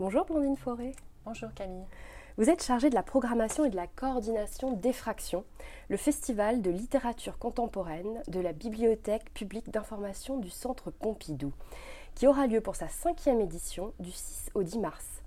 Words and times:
Bonjour 0.00 0.26
Blandine 0.26 0.56
Forêt. 0.56 0.92
Bonjour 1.24 1.52
Camille. 1.54 1.84
Vous 2.36 2.48
êtes 2.48 2.62
chargée 2.62 2.88
de 2.88 2.94
la 2.94 3.02
programmation 3.02 3.64
et 3.64 3.70
de 3.70 3.74
la 3.74 3.88
coordination 3.88 4.70
d'Effraction, 4.70 5.44
le 5.88 5.96
festival 5.96 6.62
de 6.62 6.70
littérature 6.70 7.36
contemporaine 7.36 8.22
de 8.28 8.38
la 8.38 8.52
Bibliothèque 8.52 9.34
publique 9.34 9.70
d'information 9.70 10.36
du 10.36 10.50
Centre 10.50 10.92
Pompidou, 10.92 11.52
qui 12.14 12.28
aura 12.28 12.46
lieu 12.46 12.60
pour 12.60 12.76
sa 12.76 12.86
cinquième 12.86 13.40
édition 13.40 13.92
du 13.98 14.12
6 14.12 14.50
au 14.54 14.62
10 14.62 14.78
mars. 14.78 15.20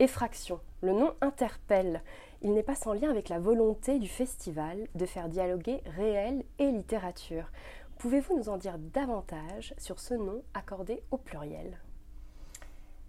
Effraction, 0.00 0.58
le 0.80 0.94
nom 0.94 1.14
interpelle. 1.20 2.02
Il 2.42 2.54
n'est 2.54 2.64
pas 2.64 2.74
sans 2.74 2.94
lien 2.94 3.10
avec 3.10 3.28
la 3.28 3.38
volonté 3.38 4.00
du 4.00 4.08
festival 4.08 4.88
de 4.96 5.06
faire 5.06 5.28
dialoguer 5.28 5.80
réel 5.94 6.42
et 6.58 6.72
littérature. 6.72 7.52
Pouvez-vous 7.98 8.36
nous 8.36 8.48
en 8.48 8.56
dire 8.56 8.78
davantage 8.78 9.74
sur 9.78 10.00
ce 10.00 10.14
nom 10.14 10.42
accordé 10.54 11.04
au 11.12 11.18
pluriel? 11.18 11.78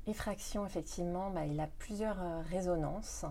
Effraction, 0.09 0.65
effectivement, 0.65 1.29
bah, 1.29 1.45
il 1.45 1.59
a 1.59 1.67
plusieurs 1.77 2.19
euh, 2.19 2.41
résonances. 2.49 3.25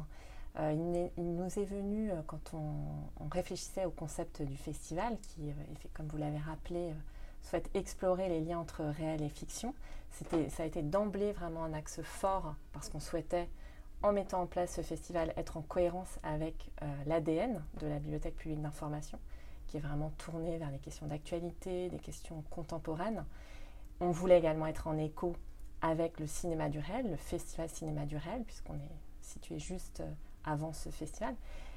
Euh, 0.61 1.11
il, 1.17 1.35
nous 1.35 1.59
est 1.59 1.65
venu, 1.65 2.13
euh, 2.13 2.23
quand 2.25 2.55
on, 2.55 3.29
réfléchissait 3.33 3.85
au 3.85 3.91
concept 3.91 4.43
du 4.43 4.57
festival, 4.57 5.19
qui, 5.23 5.53
comme 5.93 6.07
vous 6.07 6.19
l'avez 6.19 6.39
rappelé, 6.39 6.95
souhaite 7.43 7.69
explorer 7.75 8.29
les 8.29 8.41
liens 8.41 8.61
entre 8.61 8.85
réel 8.85 9.23
et 9.23 9.29
fiction, 9.29 9.75
ça 10.13 10.63
a 10.63 10.67
été 10.67 10.83
d'emblée 10.83 11.33
vraiment 11.33 11.65
un 11.65 11.73
axe 11.73 12.01
fort, 12.03 12.55
parce 12.73 12.89
qu'on 12.91 13.01
souhaitait, 13.01 13.49
en 14.05 14.13
mettant 14.13 14.43
en 14.43 14.47
place 14.47 14.77
ce 14.77 14.83
festival, 14.83 15.33
être 15.37 15.57
en 15.57 15.63
cohérence 15.63 16.21
avec 16.23 16.71
l'ADN 17.07 17.61
de 17.81 17.89
la 17.89 17.99
Bibliothèque 17.99 18.37
publique 18.37 18.63
d'information, 18.63 19.19
qui 19.67 19.77
est 19.77 19.81
vraiment 19.81 20.13
tournée 20.17 20.59
vers 20.59 20.71
les 20.71 20.79
questions 20.79 21.07
d'actualité, 21.07 21.89
des 21.91 21.99
questions 21.99 22.43
contemporaines. 22.51 23.25
On 24.01 24.11
voulait 24.11 24.39
également 24.39 24.67
être 24.67 24.87
en 24.87 24.97
écho 24.97 25.35
avec 25.83 26.19
le 26.19 26.27
cinéma 26.27 26.69
du 26.69 26.79
réel, 26.79 27.11
le 27.11 27.17
festival 27.17 27.69
cinéma 27.69 28.05
du 28.05 28.17
réel, 28.17 28.43
puisqu'on 28.45 28.75
est 28.75 28.99
situé 29.21 29.59
juste 29.59 30.01
euh, 30.01 30.11
avant 30.45 30.73
ce 30.73 30.91
festival. 30.91 31.35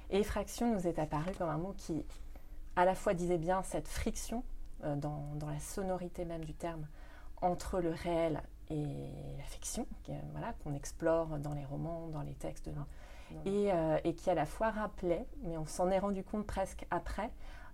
Et 0.10 0.20
effraction 0.20 0.74
nous 0.74 0.88
est 0.88 1.00
apparu 1.00 1.32
comme 1.38 1.50
un 1.50 1.58
mot 1.58 1.74
qui, 1.78 2.06
à 2.76 2.86
la 2.86 2.96
fois, 2.96 3.14
disait 3.14 3.38
bien 3.38 3.64
cette 3.64 3.88
friction 3.88 4.44
euh, 4.84 4.96
dans, 4.96 5.38
la 5.42 5.60
sonorité 5.60 6.26
même 6.26 6.44
du 6.44 6.54
terme 6.54 6.88
entre 7.42 7.80
le 7.80 7.92
réel 7.92 8.42
et 8.70 9.10
la 9.38 9.44
fiction, 9.46 9.86
voilà, 10.32 10.54
qu'on 10.64 10.74
explore 10.74 11.40
dans 11.40 11.54
les 11.54 11.66
romans, 11.66 12.08
dans 12.08 12.22
les 12.22 12.36
textes, 12.36 12.70
et, 13.46 13.74
euh, 13.74 13.98
et, 14.04 14.14
qui 14.14 14.30
à 14.30 14.36
la 14.36 14.46
fois 14.46 14.70
rappelait, 14.70 15.26
mais 15.44 15.58
on 15.58 15.66
s'en 15.66 15.90
est 15.90 16.00
rendu 16.00 16.24
compte 16.24 16.46
presque 16.46 16.86
après, 16.92 17.32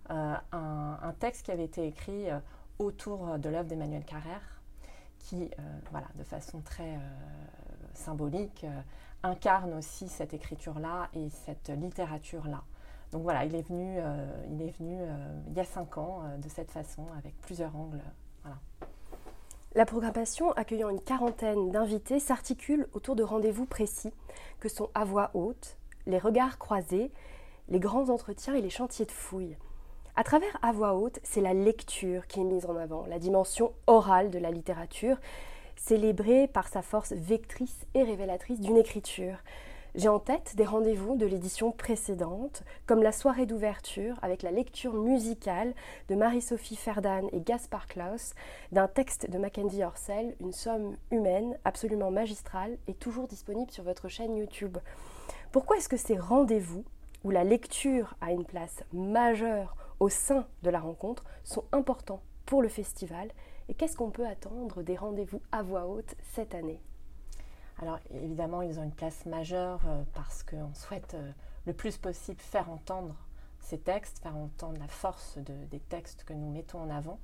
un, 0.08 0.40
un, 0.52 1.12
texte 1.20 1.44
qui 1.44 1.52
avait 1.52 1.66
été 1.66 1.86
écrit 1.86 2.28
autour 2.78 3.38
de 3.38 3.48
l'œuvre 3.50 3.68
d'Emmanuel 3.68 4.04
Carrère, 4.04 4.57
qui, 5.18 5.44
euh, 5.44 5.62
voilà, 5.90 6.06
de 6.14 6.24
façon 6.24 6.60
très 6.60 6.94
euh, 6.94 6.98
symbolique, 7.94 8.64
euh, 8.64 8.80
incarne 9.22 9.74
aussi 9.74 10.08
cette 10.08 10.34
écriture-là 10.34 11.08
et 11.14 11.28
cette 11.30 11.68
littérature-là. 11.68 12.62
Donc 13.12 13.22
voilà, 13.22 13.44
il 13.44 13.54
est 13.54 13.66
venu, 13.66 13.98
il, 14.50 14.60
est 14.60 14.78
venu 14.78 15.00
il 15.46 15.54
y 15.54 15.60
a 15.60 15.64
cinq 15.64 15.96
ans 15.96 16.24
de 16.36 16.48
cette 16.50 16.70
façon, 16.70 17.06
avec 17.16 17.40
plusieurs 17.40 17.74
angles. 17.74 18.02
La 19.74 19.86
programmation, 19.86 20.52
accueillant 20.52 20.90
une 20.90 21.00
quarantaine 21.00 21.70
d'invités, 21.70 22.20
s'articule 22.20 22.86
autour 22.92 23.16
de 23.16 23.22
rendez-vous 23.22 23.64
précis 23.64 24.12
que 24.60 24.68
sont 24.68 24.90
à 24.94 25.06
voix 25.06 25.30
haute, 25.32 25.78
les 26.06 26.18
regards 26.18 26.58
croisés, 26.58 27.10
les 27.68 27.80
grands 27.80 28.10
entretiens 28.10 28.54
et 28.54 28.60
les 28.60 28.70
chantiers 28.70 29.06
de 29.06 29.10
fouilles. 29.10 29.56
À 30.18 30.24
travers 30.24 30.58
À 30.62 30.72
voix 30.72 30.94
haute, 30.94 31.20
c'est 31.22 31.40
la 31.40 31.54
lecture 31.54 32.26
qui 32.26 32.40
est 32.40 32.44
mise 32.44 32.66
en 32.66 32.74
avant, 32.74 33.06
la 33.06 33.20
dimension 33.20 33.72
orale 33.86 34.32
de 34.32 34.40
la 34.40 34.50
littérature, 34.50 35.16
célébrée 35.76 36.48
par 36.48 36.66
sa 36.66 36.82
force 36.82 37.12
vectrice 37.12 37.86
et 37.94 38.02
révélatrice 38.02 38.58
d'une 38.58 38.76
écriture. 38.76 39.36
J'ai 39.94 40.08
en 40.08 40.18
tête 40.18 40.56
des 40.56 40.64
rendez-vous 40.64 41.14
de 41.14 41.24
l'édition 41.24 41.70
précédente, 41.70 42.64
comme 42.86 43.00
la 43.00 43.12
soirée 43.12 43.46
d'ouverture 43.46 44.18
avec 44.20 44.42
la 44.42 44.50
lecture 44.50 44.94
musicale 44.94 45.72
de 46.08 46.16
Marie-Sophie 46.16 46.74
Ferdan 46.74 47.28
et 47.30 47.40
Gaspard 47.40 47.86
Klaus 47.86 48.34
d'un 48.72 48.88
texte 48.88 49.30
de 49.30 49.38
Mackenzie 49.38 49.84
Orsel, 49.84 50.34
Une 50.40 50.52
somme 50.52 50.96
humaine 51.12 51.56
absolument 51.64 52.10
magistrale 52.10 52.76
et 52.88 52.94
toujours 52.94 53.28
disponible 53.28 53.70
sur 53.70 53.84
votre 53.84 54.08
chaîne 54.08 54.36
YouTube. 54.36 54.78
Pourquoi 55.52 55.76
est-ce 55.76 55.88
que 55.88 55.96
ces 55.96 56.18
rendez-vous, 56.18 56.82
où 57.22 57.30
la 57.30 57.44
lecture 57.44 58.16
a 58.20 58.32
une 58.32 58.44
place 58.44 58.82
majeure 58.92 59.76
au 60.00 60.08
sein 60.08 60.46
de 60.62 60.70
la 60.70 60.80
rencontre 60.80 61.24
sont 61.44 61.64
importants 61.72 62.22
pour 62.46 62.62
le 62.62 62.68
festival 62.68 63.30
et 63.68 63.74
qu'est-ce 63.74 63.96
qu'on 63.96 64.10
peut 64.10 64.26
attendre 64.26 64.82
des 64.82 64.96
rendez-vous 64.96 65.42
à 65.52 65.62
voix 65.62 65.86
haute 65.86 66.14
cette 66.32 66.54
année? 66.54 66.80
Alors 67.80 67.98
évidemment, 68.10 68.62
ils 68.62 68.80
ont 68.80 68.82
une 68.82 68.94
place 68.94 69.26
majeure 69.26 69.80
euh, 69.86 70.02
parce 70.14 70.42
qu'on 70.42 70.74
souhaite 70.74 71.14
euh, 71.14 71.30
le 71.66 71.72
plus 71.72 71.96
possible 71.96 72.40
faire 72.40 72.70
entendre 72.70 73.14
ces 73.60 73.78
textes, 73.78 74.18
faire 74.20 74.36
entendre 74.36 74.78
la 74.80 74.88
force 74.88 75.38
des 75.38 75.80
textes 75.80 76.24
que 76.24 76.32
nous 76.32 76.50
mettons 76.50 76.80
en 76.80 76.90
avant. 76.90 77.18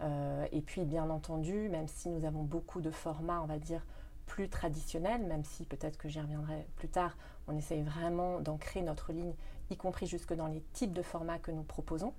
Euh, 0.00 0.46
et 0.50 0.60
puis 0.60 0.84
bien 0.84 1.08
entendu, 1.08 1.68
même 1.68 1.86
si 1.86 2.08
nous 2.08 2.24
avons 2.24 2.42
beaucoup 2.42 2.80
de 2.80 2.90
formats, 2.90 3.40
on 3.42 3.46
va 3.46 3.58
dire, 3.58 3.86
plus 4.26 4.48
traditionnels, 4.48 5.22
même 5.22 5.44
si 5.44 5.64
peut-être 5.64 5.96
que 5.96 6.08
j'y 6.08 6.20
reviendrai 6.20 6.66
plus 6.76 6.88
tard, 6.88 7.16
on 7.46 7.56
essaye 7.56 7.82
vraiment 7.82 8.40
d'ancrer 8.40 8.82
notre 8.82 9.12
ligne 9.12 9.34
y 9.70 9.76
compris 9.76 10.06
jusque 10.06 10.34
dans 10.34 10.46
les 10.46 10.60
types 10.72 10.92
de 10.92 11.02
formats 11.02 11.38
que 11.38 11.50
nous 11.50 11.62
proposons. 11.62 12.12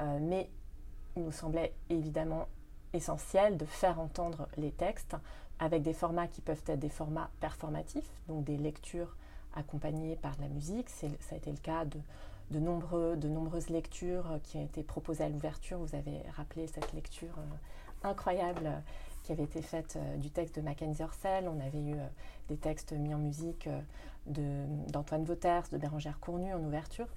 Euh, 0.00 0.18
mais 0.20 0.48
il 1.16 1.24
nous 1.24 1.32
semblait 1.32 1.74
évidemment 1.90 2.46
essentiel 2.92 3.56
de 3.56 3.64
faire 3.64 4.00
entendre 4.00 4.48
les 4.56 4.70
textes 4.70 5.16
avec 5.58 5.82
des 5.82 5.92
formats 5.92 6.28
qui 6.28 6.40
peuvent 6.40 6.62
être 6.66 6.78
des 6.78 6.88
formats 6.88 7.30
performatifs, 7.40 8.08
donc 8.28 8.44
des 8.44 8.56
lectures 8.56 9.16
accompagnées 9.54 10.16
par 10.16 10.36
de 10.36 10.42
la 10.42 10.48
musique. 10.48 10.88
Ça 10.88 11.06
a 11.32 11.34
été 11.34 11.50
le 11.50 11.58
cas 11.58 11.84
de, 11.84 11.98
de, 12.50 12.58
nombreuses 13.28 13.68
lectures 13.68 14.38
qui 14.44 14.56
ont 14.56 14.64
été 14.64 14.82
proposées 14.82 15.24
à 15.24 15.28
l'ouverture. 15.28 15.78
Vous 15.78 15.94
avez 15.96 16.22
rappelé 16.36 16.66
cette 16.68 16.92
lecture 16.92 17.36
euh, 17.38 18.08
incroyable 18.08 18.70
qui 19.28 19.32
avait 19.32 19.44
été 19.44 19.60
faite 19.60 19.98
euh, 19.98 20.16
du 20.16 20.30
texte 20.30 20.56
de 20.56 20.62
Mackenzie 20.62 21.02
Orsel. 21.02 21.48
On 21.48 21.60
avait 21.60 21.82
eu 21.82 21.96
des 22.48 22.56
textes 22.56 22.94
mis 22.94 23.12
en 23.12 23.18
musique 23.18 23.68
d'Antoine 24.26 25.24
Vauters, 25.24 25.64
de 25.70 25.76
Bérangère 25.76 26.18
Cournu 26.18 26.54
en 26.54 26.64
ouverture, 26.64 27.08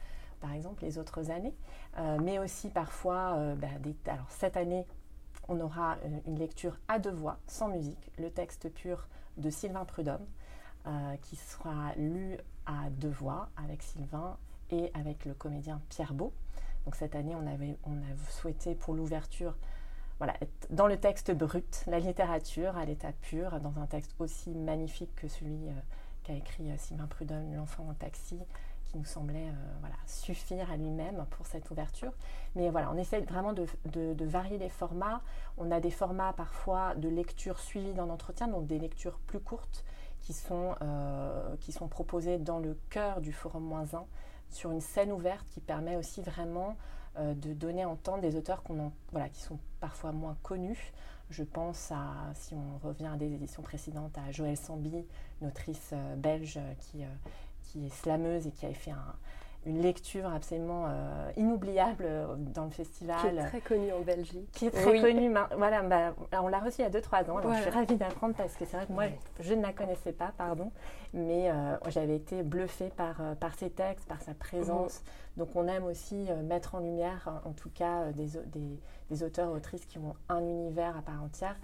par 0.41 0.51
exemple, 0.51 0.83
les 0.83 0.97
autres 0.97 1.31
années, 1.31 1.55
euh, 1.97 2.17
mais 2.21 2.37
aussi 2.37 2.69
parfois, 2.69 3.35
euh, 3.37 3.55
bah, 3.55 3.67
alors 4.07 4.29
cette 4.29 4.57
année, 4.57 4.85
on 5.47 5.61
aura 5.61 5.93
euh, 6.03 6.19
une 6.27 6.37
lecture 6.37 6.77
à 6.89 6.99
deux 6.99 7.11
voix, 7.11 7.39
sans 7.47 7.69
musique, 7.69 8.11
le 8.17 8.29
texte 8.29 8.69
pur 8.73 9.07
de 9.37 9.49
Sylvain 9.49 9.85
Prudhomme, 9.85 10.25
qui 11.21 11.35
sera 11.37 11.93
lu 11.95 12.37
à 12.65 12.89
deux 12.89 13.11
voix 13.11 13.49
avec 13.55 13.83
Sylvain 13.83 14.35
et 14.71 14.91
avec 14.95 15.25
le 15.25 15.35
comédien 15.35 15.79
Pierre 15.89 16.13
Beau. 16.13 16.33
Donc 16.85 16.95
cette 16.95 17.15
année, 17.15 17.35
on, 17.35 17.45
avait, 17.45 17.77
on 17.85 17.93
a 17.93 18.31
souhaité 18.31 18.73
pour 18.73 18.95
l'ouverture 18.95 19.55
voilà, 20.21 20.35
dans 20.69 20.85
le 20.85 20.97
texte 20.97 21.31
brut, 21.31 21.83
la 21.87 21.97
littérature 21.97 22.77
à 22.77 22.85
l'état 22.85 23.11
pur, 23.11 23.59
dans 23.59 23.79
un 23.79 23.87
texte 23.87 24.13
aussi 24.19 24.51
magnifique 24.51 25.15
que 25.15 25.27
celui 25.27 25.57
qu'a 26.23 26.33
écrit 26.33 26.69
euh, 26.69 26.77
Sylvain 26.77 27.07
Prudhomme, 27.07 27.55
L'enfant 27.55 27.87
en 27.89 27.95
taxi, 27.95 28.37
qui 28.85 28.99
nous 28.99 29.03
semblait 29.03 29.47
euh, 29.47 29.77
voilà, 29.79 29.95
suffire 30.05 30.69
à 30.69 30.77
lui-même 30.77 31.25
pour 31.31 31.47
cette 31.47 31.71
ouverture. 31.71 32.11
Mais 32.55 32.69
voilà, 32.69 32.91
on 32.91 32.97
essaie 32.97 33.21
vraiment 33.21 33.51
de, 33.53 33.65
varier 34.23 34.59
les 34.59 34.69
formats. 34.69 35.23
On 35.57 35.71
a 35.71 35.79
des 35.79 35.89
formats 35.89 36.33
parfois 36.33 36.93
de 36.93 37.09
lecture 37.09 37.59
suivie 37.59 37.93
d'un 37.93 38.11
entretien, 38.11 38.47
donc 38.47 38.67
des 38.67 38.77
lectures 38.77 39.17
plus 39.25 39.39
courtes 39.39 39.83
qui 40.21 40.33
sont, 40.33 40.75
euh, 40.83 41.55
qui 41.61 41.71
sont 41.71 41.87
proposées 41.87 42.37
dans 42.37 42.59
le 42.59 42.77
cœur 42.91 43.21
du 43.21 43.33
Forum 43.33 43.63
moins 43.63 43.95
1 43.95 44.05
sur 44.49 44.71
une 44.71 44.81
scène 44.81 45.11
ouverte 45.11 45.47
qui 45.49 45.61
permet 45.61 45.95
aussi 45.95 46.21
vraiment 46.21 46.75
de 47.17 47.53
donner 47.53 47.85
en 47.85 47.95
temps 47.95 48.17
des 48.17 48.35
auteurs 48.35 48.63
voilà, 49.11 49.29
qui 49.29 49.41
sont 49.41 49.59
parfois 49.79 50.11
moins 50.11 50.37
connus, 50.43 50.93
je 51.31 51.43
pense 51.43 51.91
à, 51.91 52.33
si 52.35 52.53
on 52.53 52.85
revient 52.85 53.07
à 53.07 53.15
des 53.15 53.33
éditions 53.33 53.63
précédentes, 53.63 54.17
à 54.17 54.31
Joëlle 54.31 54.57
Sambi, 54.57 55.05
une 55.41 55.47
autrice 55.47 55.91
euh, 55.93 56.15
belge 56.15 56.59
qui, 56.79 57.03
euh, 57.03 57.07
qui 57.63 57.85
est 57.85 57.89
slameuse 57.89 58.47
et 58.47 58.51
qui 58.51 58.65
a 58.65 58.73
fait 58.73 58.91
une 59.65 59.81
lecture 59.81 60.27
absolument 60.27 60.85
euh, 60.87 61.31
inoubliable 61.37 62.07
dans 62.37 62.65
le 62.65 62.71
festival. 62.71 63.17
Qui 63.21 63.27
est 63.27 63.45
très 63.45 63.61
connue 63.61 63.93
en 63.93 64.01
Belgique. 64.01 64.49
Qui 64.51 64.65
est 64.67 64.71
très 64.71 64.99
connue. 64.99 65.31
Voilà, 65.55 65.83
bah, 65.83 66.15
on 66.41 66.47
l'a 66.47 66.59
reçue 66.59 66.81
il 66.81 66.83
y 66.83 66.85
a 66.85 66.89
2-3 66.89 67.29
ans. 67.29 67.37
Alors 67.37 67.53
Je 67.53 67.61
suis 67.61 67.69
ravie 67.69 67.95
d'apprendre 67.95 68.33
parce 68.35 68.55
que 68.55 68.65
c'est 68.65 68.77
vrai 68.77 68.87
que 68.87 68.93
moi, 68.93 69.05
je 69.39 69.53
ne 69.53 69.61
la 69.61 69.71
connaissais 69.71 70.13
pas, 70.13 70.33
pardon. 70.37 70.71
Mais 71.13 71.51
j'avais 71.89 72.15
été 72.15 72.41
bluffée 72.41 72.91
par, 72.95 73.21
par 73.39 73.53
ses 73.53 73.69
textes, 73.69 74.07
par 74.07 74.21
sa 74.21 74.33
présence. 74.33 75.03
Donc 75.37 75.55
on 75.55 75.67
aime 75.67 75.85
aussi 75.85 76.27
mettre 76.43 76.75
en 76.75 76.79
lumière, 76.79 77.41
en 77.45 77.51
tout 77.51 77.69
cas, 77.69 78.11
des, 78.13 78.39
des, 78.47 78.79
des 79.09 79.23
auteurs 79.23 79.49
et 79.49 79.53
autrices 79.53 79.85
qui 79.85 79.99
ont 79.99 80.15
un 80.29 80.41
univers 80.41 80.97
à 80.97 81.01
part 81.01 81.21
entière. 81.23 81.55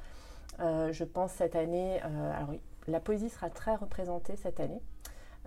je 0.60 1.04
pense 1.04 1.32
cette 1.32 1.56
année, 1.56 2.00
alors 2.02 2.54
la 2.88 3.00
poésie 3.00 3.30
sera 3.30 3.50
très 3.50 3.76
représentée 3.76 4.36
cette 4.36 4.60
année. 4.60 4.82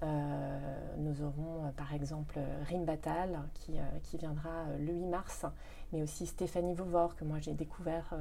Euh, 0.03 0.59
nous 0.97 1.23
aurons 1.23 1.67
euh, 1.67 1.71
par 1.77 1.93
exemple 1.93 2.39
Rim 2.69 2.85
Batal 2.85 3.39
qui, 3.55 3.79
euh, 3.79 3.83
qui, 4.03 4.17
viendra 4.17 4.65
le 4.79 4.93
8 4.95 5.07
mars, 5.07 5.45
mais 5.93 6.03
aussi 6.03 6.27
Stéphanie 6.27 6.75
Vouvor 6.75 7.17
que 7.17 7.25
moi 7.25 7.39
j'ai 7.39 7.53
découvert 7.53 8.15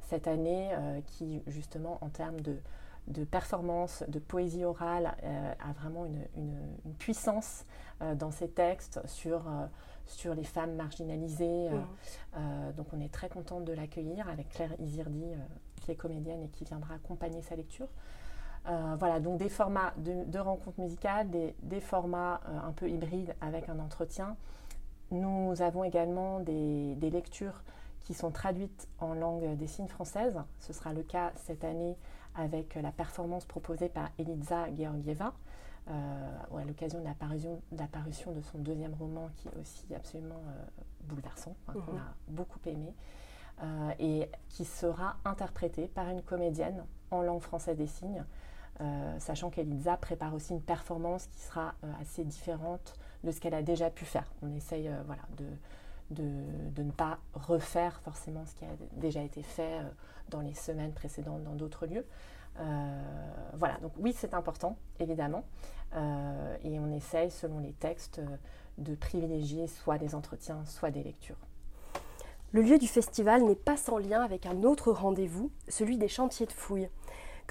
cette 0.00 0.26
année, 0.26 0.70
qui 1.06 1.42
justement 1.46 1.98
en 2.02 2.08
termes 2.08 2.40
de, 2.40 2.58
de 3.06 3.24
performance, 3.24 4.04
de 4.08 4.18
poésie 4.18 4.64
orale, 4.64 5.14
a 5.58 5.72
vraiment 5.72 6.04
une, 6.04 6.92
puissance 6.98 7.64
dans 8.16 8.30
ses 8.30 8.48
textes 8.48 9.00
sur, 9.06 9.44
sur 10.06 10.34
les 10.34 10.44
femmes 10.44 10.74
marginalisées. 10.74 11.70
Mmh. 11.70 12.72
donc 12.76 12.88
on 12.92 13.00
est 13.00 13.12
très 13.12 13.28
contente 13.28 13.64
de 13.64 13.72
l'accueillir 13.72 14.28
avec 14.28 14.50
Claire 14.50 14.74
Isirdi, 14.80 15.32
qui 15.80 15.92
est 15.92 15.96
comédienne 15.96 16.42
et 16.42 16.48
qui 16.48 16.64
viendra 16.64 16.94
accompagner 16.94 17.40
sa 17.42 17.54
lecture. 17.54 17.88
Euh, 18.68 18.94
voilà, 18.98 19.18
donc 19.18 19.38
des 19.38 19.48
formats 19.48 19.92
de, 19.96 20.38
rencontres 20.38 20.80
musicales, 20.80 21.28
des, 21.30 21.80
formats 21.80 22.40
euh, 22.48 22.68
un 22.68 22.72
peu 22.72 22.88
hybrides 22.88 23.34
avec 23.40 23.68
un 23.68 23.78
entretien. 23.80 24.36
Nous 25.10 25.60
avons 25.60 25.84
également 25.84 26.40
des, 26.40 26.96
lectures 27.00 27.62
qui 28.00 28.14
sont 28.14 28.30
traduites 28.30 28.88
en 29.00 29.14
langue 29.14 29.56
des 29.56 29.66
signes 29.66 29.88
française. 29.88 30.40
Ce 30.60 30.72
sera 30.72 30.92
le 30.92 31.02
cas 31.02 31.32
cette 31.34 31.64
année 31.64 31.96
avec 32.34 32.76
la 32.76 32.92
performance 32.92 33.44
proposée 33.44 33.88
par 33.88 34.10
Eliza 34.18 34.72
Georgieva 34.74 35.32
euh, 35.88 36.38
à 36.56 36.64
l'occasion 36.64 37.00
de 37.00 37.04
l'apparition 37.78 38.32
de 38.32 38.40
son 38.40 38.58
deuxième 38.58 38.94
roman 38.94 39.28
qui 39.36 39.48
est 39.48 39.60
aussi 39.60 39.92
absolument 39.94 40.40
bouleversant, 41.02 41.54
hein, 41.68 41.72
qu'on 41.72 41.92
mhm. 41.92 41.98
a 41.98 42.14
beaucoup 42.28 42.60
aimé, 42.66 42.94
et 43.98 44.28
qui 44.48 44.64
sera 44.64 45.16
interprété 45.24 45.86
par 45.86 46.08
une 46.08 46.22
comédienne 46.22 46.84
en 47.10 47.22
langue 47.22 47.42
française 47.42 47.76
des 47.76 47.86
signes 47.86 48.24
euh, 48.82 49.18
sachant 49.20 49.50
qu'Eliza 49.50 49.96
prépare 49.96 50.34
aussi 50.34 50.52
une 50.52 50.62
performance 50.62 51.26
qui 51.28 51.38
sera 51.40 51.74
euh, 51.84 51.92
assez 52.00 52.24
différente 52.24 52.94
de 53.22 53.30
ce 53.30 53.40
qu'elle 53.40 53.54
a 53.54 53.62
déjà 53.62 53.90
pu 53.90 54.04
faire. 54.04 54.24
On 54.42 54.52
essaye 54.54 54.88
euh, 54.88 55.02
voilà, 55.06 55.22
de, 55.36 56.24
de, 56.74 56.82
ne 56.82 56.90
pas 56.90 57.18
refaire 57.34 58.00
forcément 58.00 58.44
ce 58.44 58.54
qui 58.56 58.64
a 58.64 58.68
déjà 58.96 59.22
été 59.22 59.42
fait 59.42 59.82
dans 60.30 60.40
les 60.40 60.54
semaines 60.54 60.92
précédentes 60.92 61.44
dans 61.44 61.54
d'autres 61.54 61.86
lieux. 61.86 62.06
voilà, 63.54 63.78
donc 63.80 63.92
oui, 63.98 64.12
c'est 64.16 64.34
important, 64.34 64.76
évidemment. 64.98 65.44
et 65.94 66.78
on 66.80 66.90
essaye, 66.92 67.30
selon 67.30 67.60
les 67.60 67.72
textes, 67.72 68.20
de 68.78 68.94
privilégier 68.94 69.68
soit 69.68 69.98
des 69.98 70.14
entretiens, 70.14 70.64
soit 70.64 70.90
des 70.90 71.02
lectures. 71.02 71.38
Le 72.52 72.60
lieu 72.60 72.78
du 72.78 72.88
festival 72.88 73.42
n'est 73.44 73.54
pas 73.54 73.78
sans 73.78 73.96
lien 73.96 74.22
avec 74.22 74.44
un 74.44 74.64
autre 74.64 74.92
rendez-vous, 74.92 75.50
celui 75.68 75.96
des 75.96 76.08
chantiers 76.08 76.44
de 76.44 76.52
fouilles 76.52 76.90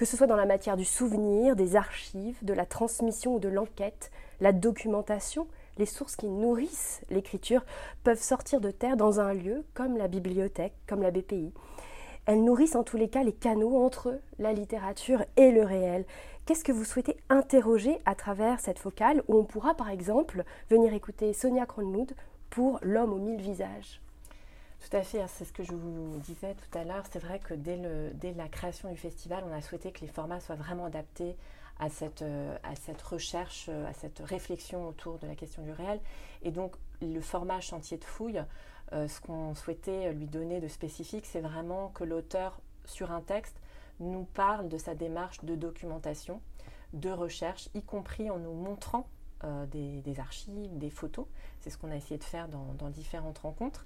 que 0.02 0.08
ce 0.08 0.16
soit 0.16 0.26
dans 0.26 0.34
la 0.34 0.46
matière 0.46 0.76
du 0.76 0.84
souvenir, 0.84 1.54
des 1.54 1.76
archives, 1.76 2.36
de 2.42 2.52
la 2.52 2.66
transmission 2.66 3.36
ou 3.36 3.38
de 3.38 3.48
l'enquête, 3.48 4.10
la 4.40 4.50
documentation, 4.50 5.46
les 5.78 5.86
sources 5.86 6.16
qui 6.16 6.26
nourrissent 6.26 7.02
l'écriture 7.08 7.64
peuvent 8.02 8.20
sortir 8.20 8.60
de 8.60 8.72
terre 8.72 8.96
dans 8.96 9.20
un 9.20 9.32
lieu 9.32 9.64
comme 9.74 9.96
la 9.96 10.08
bibliothèque, 10.08 10.74
comme 10.88 11.02
la 11.02 11.12
BPI. 11.12 11.52
Elles 12.26 12.42
nourrissent 12.42 12.74
en 12.74 12.82
tous 12.82 12.96
les 12.96 13.08
cas 13.08 13.22
les 13.22 13.32
canaux 13.32 13.76
entre 13.76 14.18
la 14.40 14.52
littérature 14.52 15.24
et 15.36 15.52
le 15.52 15.62
réel. 15.62 16.04
Qu'est-ce 16.46 16.64
que 16.64 16.72
vous 16.72 16.82
souhaitez 16.82 17.16
interroger 17.28 18.00
à 18.04 18.16
travers 18.16 18.58
cette 18.58 18.80
focale 18.80 19.22
où 19.28 19.36
on 19.36 19.44
pourra 19.44 19.76
par 19.76 19.88
exemple 19.88 20.42
venir 20.68 20.92
écouter 20.94 21.32
Sonia 21.32 21.64
Kronlund 21.64 22.12
pour 22.50 22.80
L'homme 22.82 23.12
aux 23.12 23.18
mille 23.18 23.40
visages? 23.40 24.00
Tout 24.82 24.96
à 24.96 25.02
fait, 25.02 25.22
hein, 25.22 25.26
c'est 25.28 25.44
ce 25.44 25.52
que 25.52 25.62
je 25.62 25.72
vous 25.72 26.18
disais 26.18 26.54
tout 26.54 26.78
à 26.78 26.82
l'heure. 26.82 27.04
C'est 27.10 27.20
vrai 27.20 27.38
que 27.38 27.54
dès, 27.54 27.76
la 28.34 28.48
création 28.48 28.90
du 28.90 28.96
festival, 28.96 29.44
on 29.48 29.54
a 29.54 29.60
souhaité 29.60 29.92
que 29.92 30.00
les 30.00 30.08
formats 30.08 30.40
soient 30.40 30.56
vraiment 30.56 30.86
adaptés 30.86 31.36
à 31.78 31.88
cette, 31.88 32.22
euh, 32.22 32.56
recherche, 33.04 33.66
euh, 33.68 33.88
à 33.88 33.92
cette 33.92 34.18
réflexion 34.18 34.88
autour 34.88 35.18
de 35.18 35.26
la 35.26 35.36
question 35.36 35.62
du 35.62 35.70
réel. 35.70 36.00
Et 36.42 36.50
donc, 36.50 36.74
le 37.00 37.20
format 37.20 37.60
chantier 37.60 37.96
de 37.96 38.04
fouille, 38.04 38.42
euh, 38.92 39.06
ce 39.06 39.20
qu'on 39.20 39.54
souhaitait 39.54 40.12
lui 40.12 40.26
donner 40.26 40.60
de 40.60 40.68
spécifique, 40.68 41.26
c'est 41.26 41.40
vraiment 41.40 41.88
que 41.90 42.02
l'auteur, 42.02 42.58
sur 42.84 43.12
un 43.12 43.20
texte, 43.20 43.56
nous 44.00 44.24
parle 44.34 44.68
de 44.68 44.78
sa 44.78 44.94
démarche 44.94 45.44
de 45.44 45.54
documentation, 45.54 46.40
de 46.92 47.10
recherche, 47.10 47.68
y 47.74 47.82
compris 47.82 48.30
en 48.30 48.38
nous 48.38 48.54
montrant 48.54 49.06
des, 49.72 50.20
archives, 50.20 50.78
des 50.78 50.90
photos. 50.90 51.26
C'est 51.60 51.70
ce 51.70 51.76
qu'on 51.76 51.90
a 51.90 51.96
essayé 51.96 52.16
de 52.16 52.24
faire 52.24 52.46
dans 52.48 52.90
différentes 52.90 53.38
rencontres. 53.38 53.84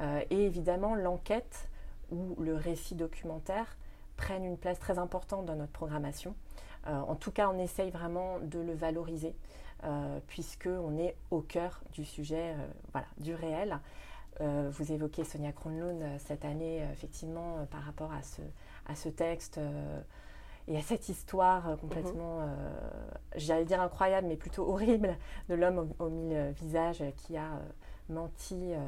Euh, 0.00 0.22
et 0.30 0.44
évidemment, 0.44 0.94
l'enquête 0.94 1.68
ou 2.10 2.36
le 2.40 2.54
récit 2.54 2.94
documentaire 2.94 3.76
prennent 4.16 4.44
une 4.44 4.58
place 4.58 4.78
très 4.78 4.98
importante 4.98 5.46
dans 5.46 5.56
notre 5.56 5.72
programmation. 5.72 6.34
Euh, 6.86 6.98
en 7.00 7.14
tout 7.14 7.30
cas, 7.30 7.48
on 7.48 7.58
essaye 7.58 7.90
vraiment 7.90 8.38
de 8.40 8.58
le 8.58 8.74
valoriser, 8.74 9.34
euh, 9.84 10.18
puisqu'on 10.26 10.98
est 10.98 11.16
au 11.30 11.40
cœur 11.40 11.82
du 11.92 12.04
sujet, 12.04 12.54
voilà, 12.92 13.06
du 13.18 13.34
réel. 13.34 13.78
vous 14.40 14.92
évoquez 14.92 15.24
Sonia 15.24 15.52
Kronlund 15.52 16.02
cette 16.18 16.44
année, 16.44 16.84
effectivement, 16.92 17.64
par 17.70 17.82
rapport 17.82 18.12
à 18.12 18.22
ce, 18.22 18.42
à 18.86 18.96
ce 18.96 19.08
texte 19.08 19.60
et 20.66 20.76
à 20.76 20.82
cette 20.82 21.08
histoire 21.08 21.76
complètement, 21.78 22.40
mhm. 22.40 22.48
j'allais 23.36 23.64
dire 23.64 23.80
incroyable, 23.80 24.26
mais 24.26 24.36
plutôt 24.36 24.68
horrible, 24.68 25.16
de 25.48 25.54
l'homme 25.54 25.92
au, 26.00 26.08
mille 26.08 26.52
visages 26.56 27.04
qui 27.16 27.36
a 27.36 27.60
menti 28.12 28.72
euh, 28.72 28.78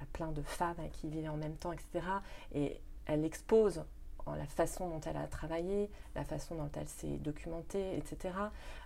à 0.00 0.06
plein 0.12 0.32
de 0.32 0.42
femmes 0.42 0.76
qui 0.92 1.08
vivaient 1.08 1.28
en 1.28 1.36
même 1.36 1.56
temps, 1.56 1.72
etc. 1.72 2.06
Et 2.52 2.80
elle 3.06 3.24
expose 3.24 3.84
en 4.26 4.34
la 4.34 4.46
façon 4.46 4.88
dont 4.88 5.00
elle 5.00 5.16
a 5.16 5.26
travaillé, 5.26 5.90
la 6.14 6.24
façon 6.24 6.54
dont 6.54 6.70
elle 6.74 6.88
s'est 6.88 7.18
documentée, 7.18 7.96
etc. 7.96 8.34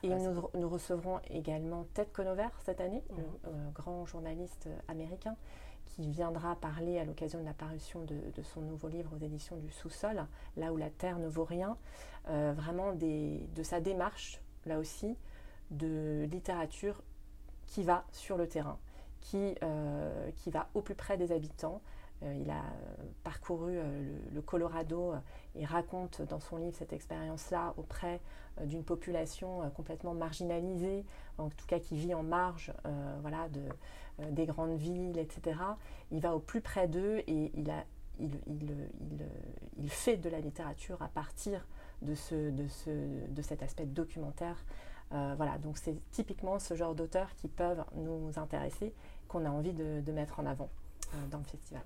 Et 0.03 0.09
nous, 0.09 0.69
recevrons 0.69 1.21
également 1.31 1.87
Ted 1.95 2.11
Conover 2.13 2.49
cette 2.65 2.81
année, 2.81 3.05
le 3.11 3.23
euh, 3.51 3.71
grand 3.73 4.05
journaliste 4.05 4.69
américain, 4.89 5.37
qui 5.87 6.09
viendra 6.11 6.57
parler 6.57 6.99
à 6.99 7.05
l'occasion 7.05 7.41
de 7.41 7.45
l'apparition 7.45 8.05
de, 8.05 8.43
son 8.43 8.61
nouveau 8.61 8.89
livre 8.89 9.11
aux 9.15 9.25
éditions 9.25 9.57
du 9.57 9.71
sous-sol, 9.71 10.27
Là 10.57 10.73
où 10.73 10.77
la 10.77 10.91
terre 10.91 11.19
ne 11.19 11.29
vaut 11.29 11.45
rien, 11.45 11.77
euh, 12.29 12.53
vraiment 12.55 12.93
de 12.93 13.63
sa 13.63 13.81
démarche, 13.81 14.41
là 14.67 14.79
aussi, 14.79 15.17
de 15.71 16.27
littérature 16.31 17.03
qui 17.67 17.83
va 17.83 18.05
sur 18.13 18.37
le 18.37 18.49
terrain, 18.49 18.79
qui, 19.21 19.55
euh, 19.63 20.31
qui 20.37 20.51
va 20.51 20.69
au 20.75 20.81
plus 20.81 20.95
près 20.95 21.17
des 21.17 21.33
habitants. 21.33 21.81
Euh, 22.23 22.35
il 22.41 22.51
a 22.51 22.63
parcouru 23.23 23.79
euh, 23.79 24.19
le, 24.33 24.43
Colorado 24.43 25.15
et 25.55 25.65
raconte 25.65 26.23
dans 26.23 26.41
son 26.41 26.57
livre 26.57 26.77
cette 26.77 26.93
expérience-là 26.93 27.75
auprès 27.77 28.21
d'une 28.65 28.83
population 28.83 29.71
complètement 29.71 30.15
marginalisée, 30.15 31.05
en 31.39 31.49
tout 31.49 31.67
cas 31.67 31.79
qui 31.79 31.97
vit 31.97 32.13
en 32.13 32.25
marge 32.25 32.73
voilà, 33.21 33.49
de, 33.51 33.63
des 34.33 34.47
grandes 34.47 34.77
villes, 34.77 35.17
etc. 35.17 35.61
Il 36.11 36.21
va 36.21 36.35
au 36.35 36.41
plus 36.41 36.61
près 36.61 36.89
d'eux 36.89 37.23
et 37.29 37.53
il, 37.55 37.71
a, 37.71 37.85
il, 38.19 38.33
il, 38.49 38.75
il, 39.79 39.91
fait 39.91 40.17
de 40.17 40.29
la 40.29 40.41
littérature 40.41 41.01
à 41.03 41.09
partir 41.09 41.65
de, 42.03 42.17
ce, 42.17 42.51
de, 42.51 42.67
ce, 42.67 42.91
de 43.29 43.43
cet 43.43 43.63
aspect 43.63 43.87
documentaire 43.87 44.57
euh, 45.13 45.35
voilà, 45.37 45.59
donc 45.59 45.79
c'est 45.79 45.97
typiquement 46.11 46.59
ce 46.59 46.75
genre 46.75 46.95
d'auteurs 46.95 47.35
qui 47.37 47.49
peuvent 47.49 47.85
nous 47.95 48.31
intéresser, 48.37 48.93
qu'on 49.29 49.45
a 49.45 49.51
envie 49.51 49.73
de, 49.73 50.13
mettre 50.13 50.41
en 50.41 50.47
avant 50.47 50.69
euh, 51.15 51.17
dans 51.31 51.39
le 51.39 51.45
festival. 51.45 51.83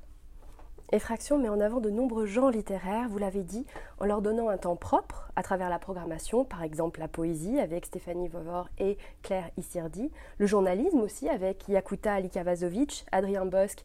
Effraction 0.91 1.39
met 1.39 1.49
en 1.49 1.61
avant 1.61 1.81
de 1.81 1.89
nombreux 1.89 2.27
genres 2.27 2.51
littéraires, 2.51 3.09
vous 3.09 3.17
l'avez 3.17 3.45
dit, 3.45 3.65
en 3.99 4.05
leur 4.05 4.21
donnant 4.21 4.51
un 4.51 4.59
temps 4.59 4.77
propre 4.77 5.31
à 5.37 5.43
travers 5.43 5.71
la 5.71 5.79
programmation, 5.79 6.45
par 6.45 6.63
exemple 6.63 7.01
la 7.01 7.09
poésie 7.09 7.59
avec 7.59 7.87
Stéphanie 7.87 8.29
Vovor 8.29 8.69
et 8.79 8.99
Claire 9.23 9.51
Issirdi, 9.57 10.11
le 10.37 10.47
journalisme 10.47 11.01
aussi 11.01 11.31
avec 11.31 11.67
Yakuta 11.67 12.15
Alikavazovic, 12.15 13.07
Adrien 13.11 13.47
Bosque 13.47 13.85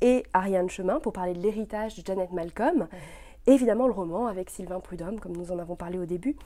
et 0.00 0.24
Ariane 0.32 0.70
Chemin 0.70 0.98
pour 0.98 1.12
parler 1.12 1.34
de 1.34 1.40
l'héritage 1.40 1.94
de 1.94 2.06
Janet 2.06 2.32
Malcolm, 2.32 2.88
et 3.46 3.52
évidemment 3.52 3.86
le 3.86 3.92
roman 3.92 4.26
avec 4.26 4.48
Sylvain 4.48 4.80
Prudhomme, 4.80 5.20
comme 5.20 5.36
nous 5.36 5.52
en 5.52 5.58
avons 5.58 5.76
parlé 5.76 5.98
au 5.98 6.06
début, 6.06 6.36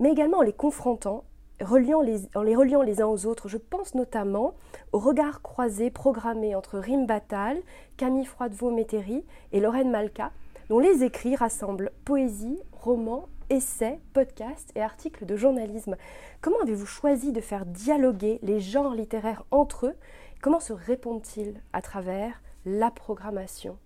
mais 0.00 0.12
également 0.12 0.38
en 0.38 0.42
les 0.42 0.54
confrontant 0.54 1.24
en 1.60 2.42
les 2.42 2.56
reliant 2.56 2.82
les 2.82 3.00
uns 3.00 3.06
aux 3.06 3.26
autres. 3.26 3.48
Je 3.48 3.58
pense 3.58 3.94
notamment 3.94 4.54
au 4.92 4.98
regard 4.98 5.42
croisé 5.42 5.90
programmé 5.90 6.54
entre 6.54 6.78
Rim 6.78 7.06
Batal, 7.06 7.60
Camille 7.96 8.24
Froidevaux-Métairie 8.24 9.24
et 9.52 9.60
Lorraine 9.60 9.90
Malka, 9.90 10.32
dont 10.68 10.78
les 10.78 11.04
écrits 11.04 11.36
rassemblent 11.36 11.92
poésie, 12.04 12.60
romans, 12.72 13.28
essais, 13.50 14.00
podcasts 14.12 14.72
et 14.74 14.82
articles 14.82 15.26
de 15.26 15.36
journalisme. 15.36 15.96
Comment 16.40 16.60
avez-vous 16.62 16.86
choisi 16.86 17.32
de 17.32 17.40
faire 17.40 17.66
dialoguer 17.66 18.38
les 18.42 18.60
genres 18.60 18.94
littéraires 18.94 19.44
entre 19.50 19.86
eux? 19.86 19.94
Comment 20.40 20.60
se 20.60 20.72
répondent-ils 20.72 21.60
à 21.72 21.82
travers 21.82 22.42
la 22.64 22.90
programmation? 22.90 23.76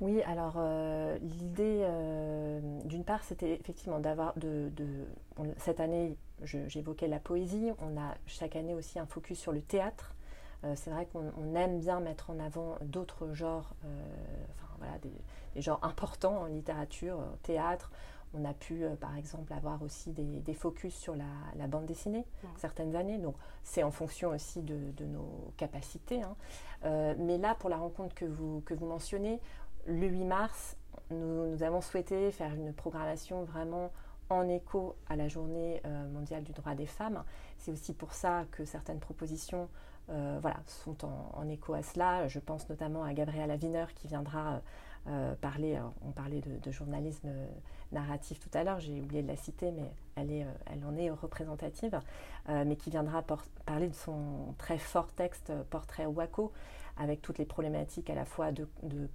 Oui, 0.00 0.22
alors 0.22 0.54
euh, 0.58 1.18
l'idée, 1.18 1.80
euh, 1.82 2.60
d'une 2.84 3.04
part, 3.04 3.24
c'était 3.24 3.54
effectivement 3.54 3.98
d'avoir 3.98 4.32
de, 4.36 4.70
cette 5.56 5.80
année, 5.80 6.16
j'évoquais 6.44 7.08
la 7.08 7.18
poésie. 7.18 7.72
On 7.80 7.98
a 7.98 8.14
chaque 8.26 8.54
année 8.54 8.74
aussi 8.74 8.98
un 8.98 9.06
focus 9.06 9.38
sur 9.38 9.52
le 9.52 9.60
théâtre. 9.60 10.14
Euh, 10.64 10.74
c'est 10.76 10.90
vrai 10.90 11.06
qu'on 11.06 11.54
aime 11.54 11.80
bien 11.80 12.00
mettre 12.00 12.30
en 12.30 12.38
avant 12.38 12.76
d'autres 12.82 13.32
genres, 13.32 13.74
enfin 13.82 14.74
voilà, 14.78 14.98
des, 14.98 15.60
genres 15.60 15.80
importants 15.82 16.42
en 16.42 16.46
littérature, 16.46 17.20
théâtre. 17.42 17.90
On 18.34 18.44
a 18.44 18.52
pu, 18.52 18.84
par 19.00 19.16
exemple, 19.16 19.52
avoir 19.54 19.82
aussi 19.82 20.12
des, 20.12 20.54
focus 20.54 20.94
sur 20.94 21.16
la, 21.16 21.66
bande 21.66 21.86
dessinée 21.86 22.24
certaines 22.56 22.94
années. 22.94 23.18
Donc, 23.18 23.34
c'est 23.64 23.82
en 23.82 23.90
fonction 23.90 24.30
aussi 24.30 24.62
de, 24.62 25.04
nos 25.06 25.52
capacités. 25.56 26.22
Hein. 26.22 26.36
mais 27.18 27.38
là, 27.38 27.56
pour 27.56 27.70
la 27.70 27.78
rencontre 27.78 28.14
que 28.14 28.26
vous, 28.26 28.60
que 28.66 28.74
vous 28.74 28.86
mentionnez, 28.86 29.40
le 29.88 30.06
8 30.06 30.24
mars, 30.24 30.76
nous, 31.10 31.62
avons 31.62 31.80
souhaité 31.80 32.30
faire 32.30 32.54
une 32.54 32.72
programmation 32.72 33.44
vraiment 33.44 33.90
en 34.28 34.46
écho 34.48 34.94
à 35.08 35.16
la 35.16 35.28
journée 35.28 35.80
mondiale 36.12 36.44
du 36.44 36.52
droit 36.52 36.74
des 36.74 36.86
femmes. 36.86 37.24
C'est 37.56 37.72
aussi 37.72 37.94
pour 37.94 38.12
ça 38.12 38.44
que 38.52 38.66
certaines 38.66 39.00
propositions 39.00 39.68
voilà, 40.08 40.58
sont 40.66 40.96
en, 41.04 41.48
écho 41.48 41.72
à 41.72 41.82
cela. 41.82 42.28
Je 42.28 42.38
pense 42.38 42.68
notamment 42.68 43.04
à 43.04 43.14
Gabriela 43.14 43.56
Wiener 43.56 43.86
qui 43.94 44.06
viendra 44.06 44.60
parler, 45.40 45.80
on 46.02 46.10
parlait 46.10 46.42
de, 46.42 46.70
journalisme 46.70 47.30
narratif 47.92 48.38
tout 48.38 48.50
à 48.52 48.64
l'heure, 48.64 48.80
j'ai 48.80 49.00
oublié 49.00 49.22
de 49.22 49.28
la 49.28 49.36
citer, 49.36 49.70
mais 49.70 49.90
elle 50.16 50.84
en 50.84 50.94
est 50.96 51.08
représentative, 51.08 51.98
mais 52.48 52.76
qui 52.76 52.90
viendra 52.90 53.24
parler 53.64 53.88
de 53.88 53.94
son 53.94 54.54
très 54.58 54.76
fort 54.76 55.10
texte 55.12 55.54
Portrait 55.70 56.04
Waco, 56.04 56.52
avec 56.98 57.22
toutes 57.22 57.38
les 57.38 57.44
problématiques 57.44 58.10
à 58.10 58.14
la 58.14 58.24
fois 58.24 58.52
de, 58.52 58.66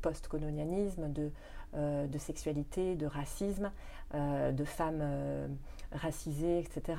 post-colonialisme, 0.02 1.12
de, 1.12 1.32
euh, 1.75 2.08
de, 2.08 2.18
sexualité, 2.18 2.96
de 2.96 3.06
racisme, 3.06 3.72
euh, 4.16 4.52
de 4.52 4.63
femmes 4.63 5.02
euh, 5.02 5.48
racisées, 5.92 6.60
etc. 6.60 6.98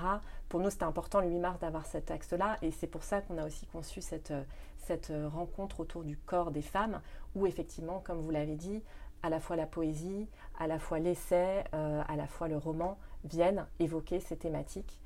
Pour 0.48 0.60
nous, 0.60 0.70
c'était 0.70 0.84
important 0.84 1.20
le 1.20 1.28
8 1.28 1.38
mars 1.38 1.58
d'avoir 1.58 1.86
cet 1.86 2.10
axe-là, 2.10 2.58
et 2.62 2.70
c'est 2.70 2.86
pour 2.86 3.02
ça 3.02 3.22
qu'on 3.22 3.38
a 3.38 3.46
aussi 3.46 3.66
conçu 3.66 4.00
cette, 4.00 4.32
cette 4.78 5.12
rencontre 5.32 5.80
autour 5.80 6.04
du 6.04 6.16
corps 6.16 6.50
des 6.50 6.62
femmes, 6.62 7.00
où 7.34 7.46
effectivement, 7.46 8.00
comme 8.00 8.20
vous 8.20 8.30
l'avez 8.30 8.56
dit, 8.56 8.82
à 9.22 9.30
la 9.30 9.40
fois 9.40 9.56
la 9.56 9.66
poésie, 9.66 10.28
à 10.58 10.66
la 10.66 10.78
fois 10.78 10.98
l'essai, 10.98 11.64
à 11.72 12.14
la 12.14 12.26
fois 12.26 12.46
le 12.46 12.58
roman 12.58 12.98
viennent 13.24 13.66
évoquer 13.78 14.20
ces 14.20 14.36
thématiques 14.36 15.00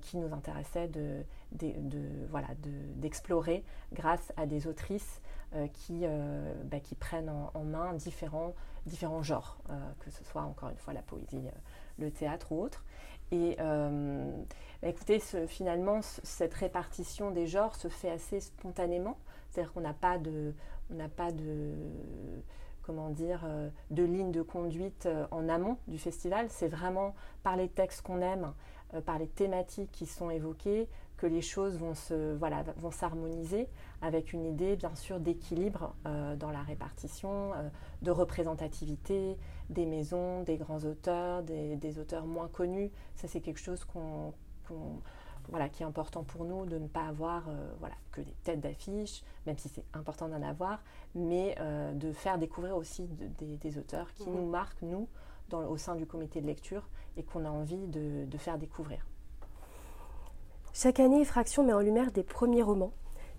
qui 0.00 0.16
nous 0.16 0.32
intéressaient 0.32 0.88
de, 0.88 1.24
d'explorer 2.96 3.64
grâce 3.92 4.32
à 4.36 4.46
des 4.46 4.66
autrices 4.66 5.20
euh, 5.54 5.66
qui, 5.68 6.00
euh, 6.04 6.54
bah, 6.64 6.80
qui 6.80 6.94
prennent 6.94 7.28
en, 7.28 7.62
main 7.62 7.92
différents, 7.92 8.54
différents 8.86 9.22
genres, 9.22 9.58
euh, 9.68 9.74
que 10.00 10.10
ce 10.10 10.24
soit 10.24 10.40
encore 10.40 10.70
une 10.70 10.78
fois 10.78 10.94
la 10.94 11.02
poésie, 11.02 11.42
le 11.98 12.10
théâtre 12.10 12.52
ou 12.52 12.62
autre. 12.62 12.82
Et 13.32 13.56
bah, 13.58 14.88
écoutez, 14.88 15.20
finalement, 15.46 16.00
cette 16.02 16.54
répartition 16.54 17.30
des 17.32 17.46
genres 17.46 17.74
se 17.76 17.88
fait 17.88 18.10
assez 18.10 18.40
spontanément. 18.40 19.18
C'est-à-dire 19.50 19.72
qu'on 19.74 19.80
n'a 19.82 19.92
pas 19.92 20.16
de, 20.16 20.54
on 20.90 20.94
n'a 20.94 21.08
pas 21.08 21.32
de, 21.32 21.74
comment 22.82 23.10
dire, 23.10 23.46
de 23.90 24.02
ligne 24.02 24.32
de 24.32 24.42
conduite 24.42 25.08
en 25.30 25.48
amont 25.50 25.76
du 25.86 25.98
festival. 25.98 26.46
C'est 26.48 26.68
vraiment 26.68 27.14
par 27.42 27.56
les 27.56 27.68
textes 27.68 28.02
qu'on 28.02 28.20
aime, 28.20 28.52
par 29.00 29.18
les 29.18 29.28
thématiques 29.28 29.90
qui 29.92 30.06
sont 30.06 30.30
évoquées, 30.30 30.88
que 31.22 31.26
les 31.28 31.40
choses 31.40 31.78
vont 31.78 31.94
se 31.94 32.34
voilà 32.34 32.64
vont 32.78 32.90
s'harmoniser 32.90 33.68
avec 34.00 34.32
une 34.32 34.44
idée 34.44 34.74
bien 34.74 34.94
sûr 34.96 35.20
d'équilibre 35.20 35.94
euh, 36.04 36.34
dans 36.34 36.50
la 36.50 36.62
répartition, 36.62 37.52
euh, 37.54 37.68
de 38.02 38.10
représentativité 38.10 39.38
des 39.70 39.86
maisons, 39.86 40.42
des 40.42 40.56
grands 40.56 40.82
auteurs, 40.84 41.44
des, 41.44 41.98
auteurs 42.00 42.26
moins 42.26 42.48
connus. 42.48 42.90
Ça 43.14 43.28
c'est 43.28 43.40
quelque 43.40 43.60
chose 43.60 43.84
qu'on 43.84 44.34
voilà, 45.48 45.68
qui 45.68 45.82
est 45.82 45.86
important 45.86 46.24
pour 46.24 46.44
nous 46.44 46.66
de 46.66 46.78
ne 46.78 46.88
pas 46.88 47.06
avoir 47.06 47.48
euh, 47.48 47.72
voilà, 47.78 47.94
que 48.10 48.20
des 48.20 48.34
têtes 48.42 48.60
d'affiche, 48.60 49.22
même 49.46 49.58
si 49.58 49.68
c'est 49.68 49.84
important 49.92 50.28
d'en 50.28 50.42
avoir, 50.42 50.82
mais 51.14 51.56
de 51.94 52.12
faire 52.12 52.38
découvrir 52.38 52.76
aussi 52.76 53.06
des, 53.06 53.78
auteurs 53.78 54.12
qui 54.14 54.28
mmh. 54.28 54.34
nous 54.34 54.46
marquent, 54.48 54.82
nous, 54.82 55.08
dans, 55.48 55.66
au 55.66 55.76
sein 55.76 55.94
du 55.94 56.06
comité 56.06 56.40
de 56.40 56.46
lecture, 56.46 56.88
et 57.16 57.22
qu'on 57.22 57.44
a 57.44 57.50
envie 57.50 57.86
de, 57.86 58.24
de 58.24 58.38
faire 58.38 58.58
découvrir. 58.58 59.04
Chaque 60.74 61.00
année, 61.00 61.24
Fraction 61.24 61.64
met 61.64 61.74
en 61.74 61.80
lumière 61.80 62.12
des 62.12 62.22
premiers 62.22 62.62
romans. 62.62 62.92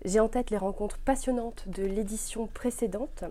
J'ai 0.04 0.20
en 0.20 0.28
tête 0.28 0.50
les 0.50 0.56
rencontres 0.56 0.98
passionnantes 0.98 1.68
de 1.68 1.82
l'édition 1.82 2.46
précédente, 2.46 3.24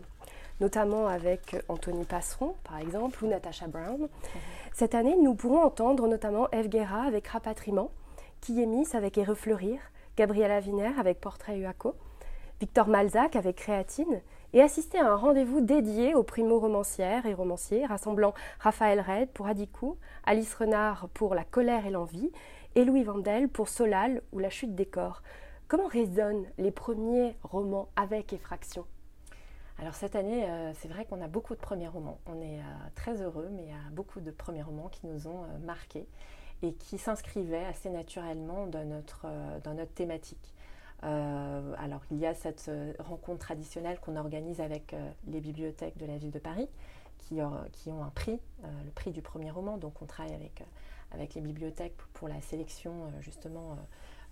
notamment 0.60 1.08
avec 1.08 1.56
Anthony 1.70 2.03
Passeron, 2.03 2.56
par 2.63 2.80
exemple, 2.80 3.24
ou 3.24 3.27
Natasha 3.27 3.68
Brown. 3.68 4.01
Mhm. 4.01 4.10
Cette 4.74 4.96
année, 4.96 5.15
nous 5.22 5.36
pourrons 5.36 5.63
entendre 5.63 6.08
notamment 6.08 6.50
Eve 6.51 6.68
Guerra 6.68 7.03
avec 7.03 7.27
Rapatriement, 7.27 7.92
Kiemis 8.42 8.88
avec 8.94 9.18
Et 9.18 9.24
Refleurir, 9.24 9.80
Gabriela 10.18 10.60
Wiener 10.60 10.92
avec 11.00 11.22
Portrait 11.22 11.58
Uaco, 11.58 11.96
Victor 12.60 12.88
Malzac 12.88 13.36
avec 13.36 13.56
Créatine, 13.58 14.22
et 14.53 14.62
assister 14.62 15.00
à 15.00 15.12
un 15.12 15.15
rendez-vous 15.15 15.62
dédié 15.62 16.13
aux 16.15 16.24
primo-romancières 16.24 17.25
et 17.25 17.33
romanciers, 17.33 17.86
rassemblant 17.86 18.33
Raphaël 18.60 19.01
Red 19.01 19.29
pour 19.29 19.48
Adicou, 19.48 19.98
Alice 20.24 20.53
Renard 20.53 21.10
pour 21.13 21.36
La 21.36 21.43
colère 21.43 21.86
et 21.86 21.91
l'envie, 21.91 22.31
et 22.75 22.86
Louis 22.86 23.03
Vandel 23.03 23.50
pour 23.50 23.67
Solal 23.67 24.22
ou 24.31 24.39
La 24.39 24.50
chute 24.50 24.75
des 24.75 24.86
corps. 24.86 25.24
Comment 25.67 25.88
résonnent 25.88 26.45
les 26.57 26.72
premiers 26.72 27.36
romans 27.41 27.89
avec 27.95 28.31
effraction? 28.33 28.86
Alors 29.79 29.95
cette 29.95 30.15
année, 30.15 30.48
euh, 30.48 30.72
c'est 30.75 30.88
vrai 30.88 31.05
qu'on 31.05 31.22
a 31.22 31.27
beaucoup 31.27 31.55
de 31.55 31.60
premiers 31.60 31.88
romans. 31.88 32.19
On 32.27 32.39
est 32.41 32.60
euh, 32.60 32.63
très 32.93 33.22
heureux, 33.22 33.50
mais 33.51 33.63
il 33.63 33.69
y 33.69 33.72
a 33.72 33.91
beaucoup 33.91 34.22
de 34.22 34.29
premiers 34.29 34.62
romans 34.62 34.88
qui 34.89 35.07
nous 35.07 35.27
ont 35.27 35.43
euh, 35.43 35.57
marqués 35.65 36.07
et 36.62 36.74
qui 36.74 37.00
s'inscrivaient 37.00 37.65
assez 37.65 37.89
naturellement 37.89 38.67
dans 38.67 38.86
notre, 38.86 39.25
dans 39.63 39.74
notre 39.74 39.93
thématique. 39.93 40.53
Alors 41.03 42.01
il 42.12 42.17
y 42.17 42.25
a 42.25 42.33
cette 42.33 42.72
rencontre 43.00 43.39
traditionnelle 43.39 44.00
qu'on 44.00 44.15
organise 44.15 44.62
avec 44.62 44.95
les 45.27 45.41
bibliothèques 45.41 45.98
de 45.98 46.05
la 46.05 46.17
ville 46.17 46.31
de 46.31 46.39
Paris, 46.39 46.69
qui, 47.17 47.39
qui 47.74 47.91
ont 47.91 48.03
un 48.03 48.10
prix, 48.10 48.39
le 48.63 48.91
prix 48.91 49.12
du 49.12 49.22
premier 49.22 49.51
roman. 49.51 49.77
Donc 49.77 50.01
on 50.01 50.05
travaille 50.05 50.33
avec 50.33 50.63
avec 51.13 51.36
les 51.36 51.41
bibliothèques 51.41 51.95
pour 52.13 52.27
la 52.27 52.41
sélection 52.41 52.91
euh, 52.91 53.22
justement 53.22 53.77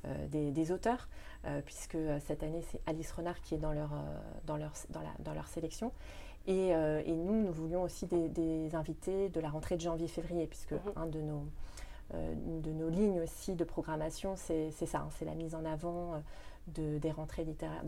euh, 0.05 0.13
euh, 0.33 0.51
des, 0.51 0.71
auteurs, 0.71 1.07
puisque 1.65 1.97
cette 2.25 2.41
année 2.43 2.63
c'est 2.71 2.81
Alice 2.87 3.11
Renard 3.11 3.39
qui 3.41 3.53
est 3.55 3.59
dans 3.59 3.71
leur, 3.71 3.91
dans 4.45 4.57
leur, 4.57 4.73
dans 5.19 5.33
leur 5.33 5.47
sélection. 5.47 5.91
Et, 6.47 6.73
nous, 7.07 7.43
nous 7.43 7.51
voulions 7.51 7.83
aussi 7.83 8.07
des, 8.07 8.75
invités 8.75 9.29
de 9.29 9.39
la 9.39 9.49
rentrée 9.49 9.75
de 9.75 9.81
janvier-février, 9.81 10.47
puisque 10.47 10.71
mhm. 10.71 10.93
un 10.95 11.05
de 11.05 11.21
nos, 11.21 11.45
une 12.13 12.61
de 12.61 12.71
nos 12.71 12.89
lignes 12.89 13.21
aussi 13.21 13.53
de 13.53 13.63
programmation, 13.63 14.35
c'est 14.35 14.71
ça, 14.71 14.99
hein, 14.99 15.09
c'est 15.19 15.25
la 15.25 15.35
mise 15.35 15.53
en 15.53 15.65
avant 15.65 16.21
de, 16.73 16.99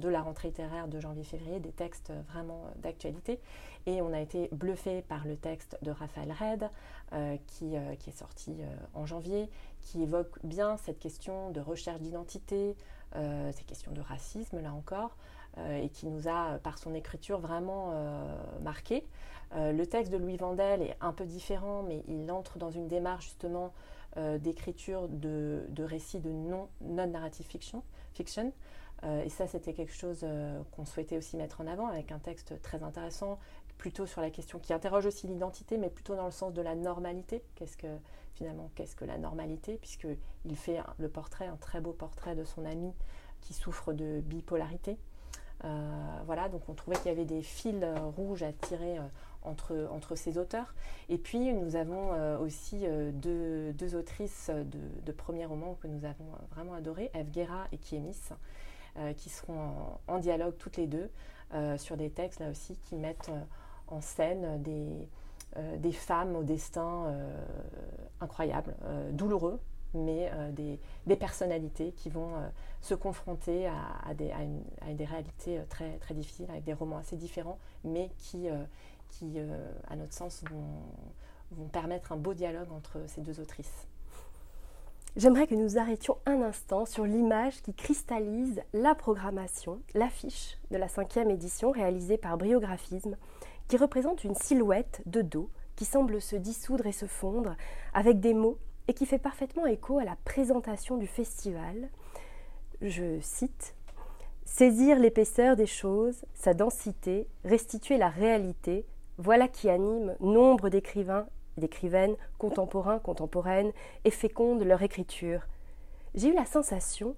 la 0.10 0.22
rentrée 0.22 0.48
littéraire 0.48 0.88
de 0.88 1.00
janvier-février, 1.00 1.60
des 1.60 1.72
textes 1.72 2.12
vraiment 2.30 2.66
d'actualité. 2.78 3.40
Et 3.86 4.02
on 4.02 4.14
a 4.14 4.20
été 4.20 4.50
bluffé 4.52 5.02
par 5.02 5.26
le 5.26 5.36
texte 5.36 5.78
de 5.82 5.92
Raphaël 5.92 6.34
Red, 6.40 6.70
euh, 7.14 7.38
qui, 7.48 7.76
euh, 7.76 7.96
qui, 7.96 8.10
est 8.10 8.18
sorti 8.18 8.56
euh, 8.60 8.76
en 8.94 9.06
janvier, 9.06 9.50
qui 9.82 10.02
évoque 10.02 10.40
bien 10.44 10.78
cette 10.78 11.00
question 11.00 11.52
de 11.52 11.60
recherche 11.60 12.00
d'identité, 12.00 12.76
ces 13.16 13.64
questions 13.66 13.92
de 13.92 14.02
racisme, 14.02 14.60
là 14.60 14.74
encore, 14.74 15.16
et 15.70 15.90
qui 15.90 16.08
nous 16.08 16.28
a, 16.28 16.58
par 16.64 16.80
son 16.80 16.96
écriture, 16.96 17.40
vraiment 17.40 17.94
marqué. 18.64 19.06
le 19.56 19.84
texte 19.86 20.12
de 20.12 20.18
Louis 20.18 20.36
Vandel 20.36 20.82
est 20.82 20.98
un 21.00 21.14
peu 21.14 21.24
différent, 21.24 21.84
mais 21.84 22.04
il 22.08 22.32
entre 22.32 22.58
dans 22.58 22.72
une 22.72 22.88
démarche 22.88 23.26
justement 23.26 23.72
d'écriture 24.40 25.08
de, 25.10 25.64
de 25.70 25.84
récits 25.84 26.22
de 26.22 26.32
non-narrative 26.32 27.46
fiction, 27.46 27.84
fiction 28.14 28.52
et 29.04 29.30
ça, 29.30 29.48
c'était 29.48 29.74
quelque 29.74 29.94
chose 29.94 30.26
qu'on 30.72 30.86
souhaitait 30.86 31.18
aussi 31.18 31.36
mettre 31.36 31.60
en 31.60 31.68
avant 31.68 31.88
avec 31.88 32.12
un 32.12 32.20
texte 32.20 32.62
très 32.62 32.84
intéressant 32.84 33.38
plutôt 33.78 34.06
sur 34.06 34.22
la 34.22 34.30
question 34.30 34.60
qui 34.60 34.72
interroge 34.72 35.06
aussi 35.06 35.28
l'identité, 35.28 35.78
mais 35.78 35.90
plutôt 35.90 36.16
dans 36.16 36.26
le 36.26 36.32
sens 36.32 36.54
de 36.54 36.62
la 36.62 36.76
normalité. 36.76 37.44
Qu'est-ce 37.56 37.76
que 37.76 37.88
finalement, 38.34 38.72
qu'est-ce 38.76 38.96
que 38.96 39.06
la 39.06 39.18
normalité? 39.18 39.78
Puisque 39.78 40.08
il 40.46 40.56
fait 40.56 40.80
le 40.98 41.10
portrait, 41.10 41.48
un 41.48 41.58
très 41.58 41.82
beau 41.82 41.92
portrait 41.92 42.36
de 42.36 42.46
son 42.46 42.66
ami 42.66 42.94
qui 43.42 43.54
souffre 43.54 43.94
de 43.94 44.22
bipolarité. 44.22 44.98
Euh, 45.66 46.22
voilà, 46.26 46.50
donc 46.50 46.68
on 46.68 46.74
trouvait 46.74 46.98
qu'il 46.98 47.08
y 47.08 47.14
avait 47.14 47.26
des 47.26 47.42
fils 47.42 47.86
rouges 48.16 48.44
à 48.44 48.52
tirer 48.52 48.98
euh, 48.98 49.02
entre, 49.44 49.88
entre 49.92 50.16
ces 50.16 50.38
auteurs. 50.38 50.74
Et 51.10 51.18
puis 51.18 51.54
nous 51.54 51.76
avons 51.76 52.14
euh, 52.14 52.38
aussi 52.38 52.86
deux, 53.14 53.72
deux, 53.74 53.96
autrices 53.96 54.50
de, 54.50 54.80
de, 55.06 55.12
premiers 55.12 55.46
romans 55.46 55.78
que 55.82 55.88
nous 55.88 56.06
avons 56.06 56.32
vraiment 56.52 56.74
adorées, 56.74 57.12
Eve 57.14 57.30
Guerra 57.32 57.68
et 57.72 57.78
Kiemis, 57.78 58.30
qui 59.18 59.30
seront 59.30 59.98
en, 60.08 60.20
dialogue 60.20 60.56
toutes 60.58 60.78
les 60.78 60.88
deux 60.88 61.10
sur 61.78 61.98
des 61.98 62.10
textes 62.10 62.40
là 62.40 62.50
aussi 62.50 62.78
qui 62.78 62.96
mettent 62.96 63.32
en 63.88 64.02
scène 64.02 64.62
des, 64.62 65.08
euh, 65.58 65.78
des 65.78 65.92
femmes 65.92 66.36
au 66.36 66.42
destin 66.42 67.06
euh, 67.06 67.46
incroyable, 68.22 68.76
euh, 68.86 69.12
douloureux, 69.12 69.60
mais 69.94 70.32
des, 70.54 70.80
des, 71.06 71.16
personnalités 71.16 71.92
qui 71.92 72.10
vont 72.10 72.32
se 72.82 72.96
confronter 72.96 73.68
à, 73.68 74.16
des, 74.16 74.32
à, 74.32 74.92
des, 74.92 75.06
réalités 75.06 75.62
très, 75.70 75.98
très 75.98 76.16
difficiles, 76.16 76.48
avec 76.50 76.64
des 76.64 76.74
romans 76.74 76.98
assez 76.98 77.16
différents, 77.16 77.60
mais 77.84 78.10
qui, 78.18 78.48
qui 79.12 79.38
à 79.88 79.96
notre 79.96 80.14
sens, 80.14 80.44
vont, 80.50 80.66
vont 81.52 81.68
permettre 81.68 82.12
un 82.12 82.18
beau 82.18 82.34
dialogue 82.34 82.72
entre 82.72 83.02
ces 83.06 83.22
deux 83.22 83.40
autrices. 83.40 83.88
J'aimerais 85.16 85.46
que 85.46 85.54
nous 85.54 85.78
arrêtions 85.78 86.18
un 86.26 86.42
instant 86.42 86.86
sur 86.86 87.06
l'image 87.06 87.62
qui 87.62 87.76
cristallise 87.76 88.64
la 88.74 88.96
programmation, 88.96 89.80
l'affiche 89.94 90.58
de 90.72 90.78
la 90.78 90.88
cinquième 90.88 91.30
édition 91.30 91.70
réalisée 91.70 92.18
par 92.18 92.36
Briographisme 92.36 93.16
qui 93.68 93.78
représente 93.78 94.24
une 94.24 94.34
silhouette 94.34 95.04
de 95.06 95.22
dos 95.22 95.52
qui 95.76 95.86
semble 95.86 96.20
se 96.20 96.36
dissoudre 96.36 96.88
et 96.88 96.92
se 96.92 97.06
fondre 97.06 97.56
avec 97.94 98.20
des 98.22 98.34
mots 98.34 98.58
et 98.88 98.96
qui 98.96 99.06
fait 99.06 99.20
parfaitement 99.20 99.68
écho 99.68 100.00
à 100.00 100.04
la 100.04 100.18
présentation 100.26 100.98
du 100.98 101.06
festival. 101.06 101.90
Je 102.82 103.20
cite 103.22 103.76
Saisir 104.46 104.98
l'épaisseur 104.98 105.56
des 105.56 105.68
choses, 105.68 106.26
sa 106.34 106.56
densité, 106.56 107.28
restituer 107.46 107.98
la 107.98 108.10
réalité, 108.10 108.84
voilà 109.20 109.48
qui 109.48 109.70
anime 109.70 110.16
nombre 110.20 110.70
d'écrivains 110.70 111.28
d'écrivaines, 111.58 112.16
contemporains, 112.38 113.00
contemporaines, 113.00 113.72
et 114.06 114.12
fécondent 114.12 114.64
leur 114.64 114.82
écriture. 114.82 115.42
J'ai 116.16 116.30
eu 116.30 116.34
la 116.34 116.46
sensation 116.46 117.16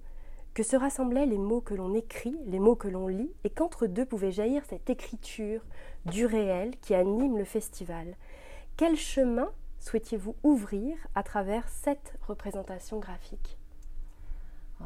que 0.54 0.64
se 0.64 0.76
rassemblaient 0.76 1.26
les 1.26 1.38
mots 1.38 1.62
que 1.62 1.74
l'on 1.74 1.94
écrit, 1.94 2.38
les 2.46 2.60
mots 2.60 2.76
que 2.76 2.88
l'on 2.88 3.08
lit, 3.08 3.32
et 3.44 3.50
qu'entre 3.50 3.88
deux 3.88 4.06
pouvait 4.06 4.32
jaillir 4.32 4.64
cette 4.66 4.90
écriture 4.90 5.62
du 6.06 6.26
réel 6.26 6.78
qui 6.82 6.96
anime 6.96 7.38
le 7.38 7.44
festival. 7.44 8.16
Quel 8.78 8.96
chemin 8.96 9.52
souhaitiez-vous 9.80 10.36
ouvrir 10.44 10.96
à 11.14 11.24
travers 11.24 11.68
cette 11.68 12.16
représentation 12.28 13.00
graphique? 13.00 13.58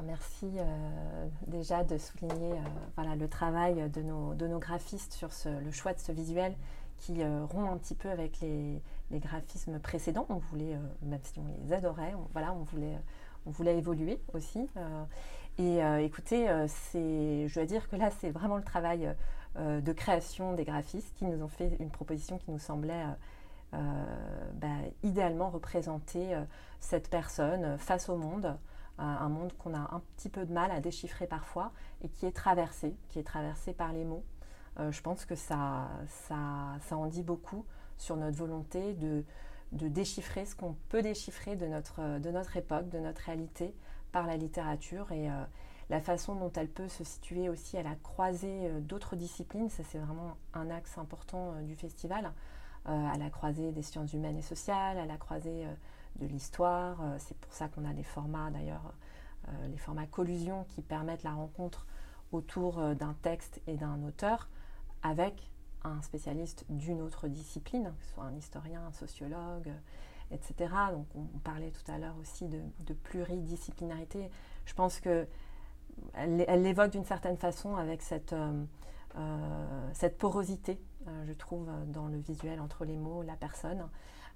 Merci 0.06 0.48
euh, 0.58 1.28
déjà 1.48 1.84
de 1.84 1.98
souligner 1.98 2.54
euh, 2.98 3.16
le 3.16 3.28
travail 3.28 3.90
de 3.90 4.02
nos, 4.02 4.34
de 4.34 4.48
nos 4.48 4.60
graphistes 4.60 5.14
sur 5.14 5.30
le 5.46 5.72
choix 5.72 5.94
de 5.94 6.00
ce 6.00 6.12
visuel 6.12 6.56
qui 6.98 7.22
euh, 7.22 7.46
rompt 7.46 7.72
un 7.72 7.78
petit 7.78 7.96
peu 7.96 8.10
avec 8.10 8.40
les, 8.42 8.82
les 9.12 9.20
graphismes 9.20 9.80
précédents. 9.80 10.26
On 10.30 10.38
voulait, 10.38 10.78
même 11.04 11.20
si 11.24 11.40
on 11.40 11.46
les 11.64 11.74
adorait, 11.74 12.14
on, 12.16 12.28
voilà, 12.34 12.54
on 12.54 12.64
voulait, 12.64 12.98
on 13.46 13.52
voulait 13.52 13.78
évoluer 13.78 14.22
aussi. 14.34 14.70
et 15.58 15.80
écoutez, 16.04 16.48
je 16.48 17.54
dois 17.54 17.66
dire 17.66 17.90
que 17.90 17.96
là, 17.96 18.12
c'est 18.20 18.30
vraiment 18.30 18.58
le 18.58 18.64
travail 18.64 19.14
de 19.58 19.94
création 19.94 20.54
des 20.54 20.64
graphistes 20.64 21.14
qui 21.16 21.26
nous 21.26 21.44
ont 21.44 21.48
fait 21.48 21.76
une 21.80 21.90
proposition 21.90 22.38
qui 22.38 22.52
nous 22.52 22.60
semblait 22.60 23.06
bah, 23.72 24.68
idéalement 25.04 25.50
représenter 25.50 26.38
cette 26.80 27.10
personne 27.10 27.78
face 27.78 28.10
au 28.10 28.16
monde 28.16 28.58
un 29.00 29.30
monde 29.30 29.54
qu'on 29.58 29.74
a 29.74 29.96
un 29.96 30.02
petit 30.16 30.30
peu 30.30 30.46
de 30.46 30.54
mal 30.54 30.72
à 30.72 30.80
déchiffrer 30.80 31.28
parfois 31.28 31.72
et 32.04 32.10
qui 32.10 32.26
est 32.26 32.36
traversé, 32.36 32.96
qui 33.10 33.20
est 33.20 33.24
traversé 33.24 33.74
par 33.74 33.94
les 33.94 34.04
mots. 34.04 34.24
Euh, 34.80 34.92
je 34.92 35.02
pense 35.02 35.26
que 35.26 35.36
ça, 35.36 35.90
ça, 36.08 36.38
ça, 36.82 36.98
en 36.98 37.08
dit 37.08 37.24
beaucoup 37.24 37.66
sur 38.00 38.18
notre 38.18 38.36
volonté 38.38 38.94
de, 38.94 39.24
déchiffrer 39.72 40.46
ce 40.46 40.56
qu'on 40.56 40.76
peut 40.90 41.04
déchiffrer 41.04 41.56
de 41.56 41.68
notre, 41.68 42.58
époque, 42.58 42.90
de 42.90 42.98
notre 42.98 43.22
réalité 43.22 43.76
par 44.12 44.26
la 44.26 44.36
littérature 44.36 45.12
et 45.12 45.30
euh, 45.30 45.44
la 45.92 46.02
façon 46.02 46.34
dont 46.34 46.52
elle 46.56 46.70
peut 46.70 46.88
se 46.88 47.04
situer 47.04 47.50
aussi 47.50 47.78
à 47.78 47.84
la 47.84 47.94
croisée 47.96 48.68
euh, 48.68 48.80
d'autres 48.80 49.16
disciplines. 49.16 49.70
Ça, 49.70 49.84
c'est 49.84 50.00
vraiment 50.00 50.38
un 50.56 50.72
axe 50.72 50.98
important 50.98 51.62
du 51.62 51.76
festival, 51.76 52.32
à 52.86 53.18
la 53.20 53.30
croisée 53.30 53.72
des 53.72 53.84
sciences 53.84 54.14
humaines 54.14 54.38
et 54.38 54.42
sociales, 54.42 54.98
à 54.98 55.06
la 55.06 55.18
croisée 55.18 55.68
de 56.20 56.28
l'histoire. 56.28 57.02
Euh, 57.02 57.16
c'est 57.18 57.38
pour 57.38 57.54
ça 57.54 57.68
qu'on 57.68 57.86
a 57.86 57.94
des 57.94 58.04
formats 58.04 58.50
d'ailleurs, 58.52 58.94
euh, 59.48 59.68
les 59.68 59.78
formats 59.78 60.08
collusion 60.08 60.66
qui 60.70 60.82
permettent 60.82 61.24
la 61.24 61.34
rencontre 61.34 61.86
autour 62.32 62.80
euh, 62.80 62.94
d'un 62.94 63.16
texte 63.22 63.62
et 63.68 63.78
d'un 63.78 64.04
auteur 64.04 64.50
avec 65.02 65.50
un 65.84 66.02
spécialiste 66.02 66.66
d'une 66.70 67.02
autre 67.02 67.28
discipline, 67.28 67.94
que 67.98 68.06
ce 68.06 68.14
soit 68.14 68.24
un 68.24 68.36
historien, 68.36 68.82
un 68.88 68.92
sociologue, 68.92 69.72
etc. 70.32 70.74
Donc 70.92 71.08
on, 71.16 71.40
parlait 71.40 71.72
tout 71.72 71.92
à 71.92 71.98
l'heure 71.98 72.16
aussi 72.22 72.48
de, 72.48 72.94
pluridisciplinarité. 72.94 74.30
Je 74.66 74.74
pense 74.74 75.00
que 75.00 75.28
elle, 76.14 76.62
l'évoque 76.62 76.92
d'une 76.92 77.06
certaine 77.06 77.38
façon 77.38 77.76
avec 77.76 78.02
cette, 78.02 78.36
cette 79.94 80.18
porosité, 80.18 80.80
je 81.26 81.34
trouve, 81.34 81.70
dans 81.88 82.08
le 82.08 82.18
visuel 82.18 82.60
entre 82.62 82.86
les 82.86 82.98
mots, 82.98 83.22
la 83.24 83.36
personne. 83.36 83.86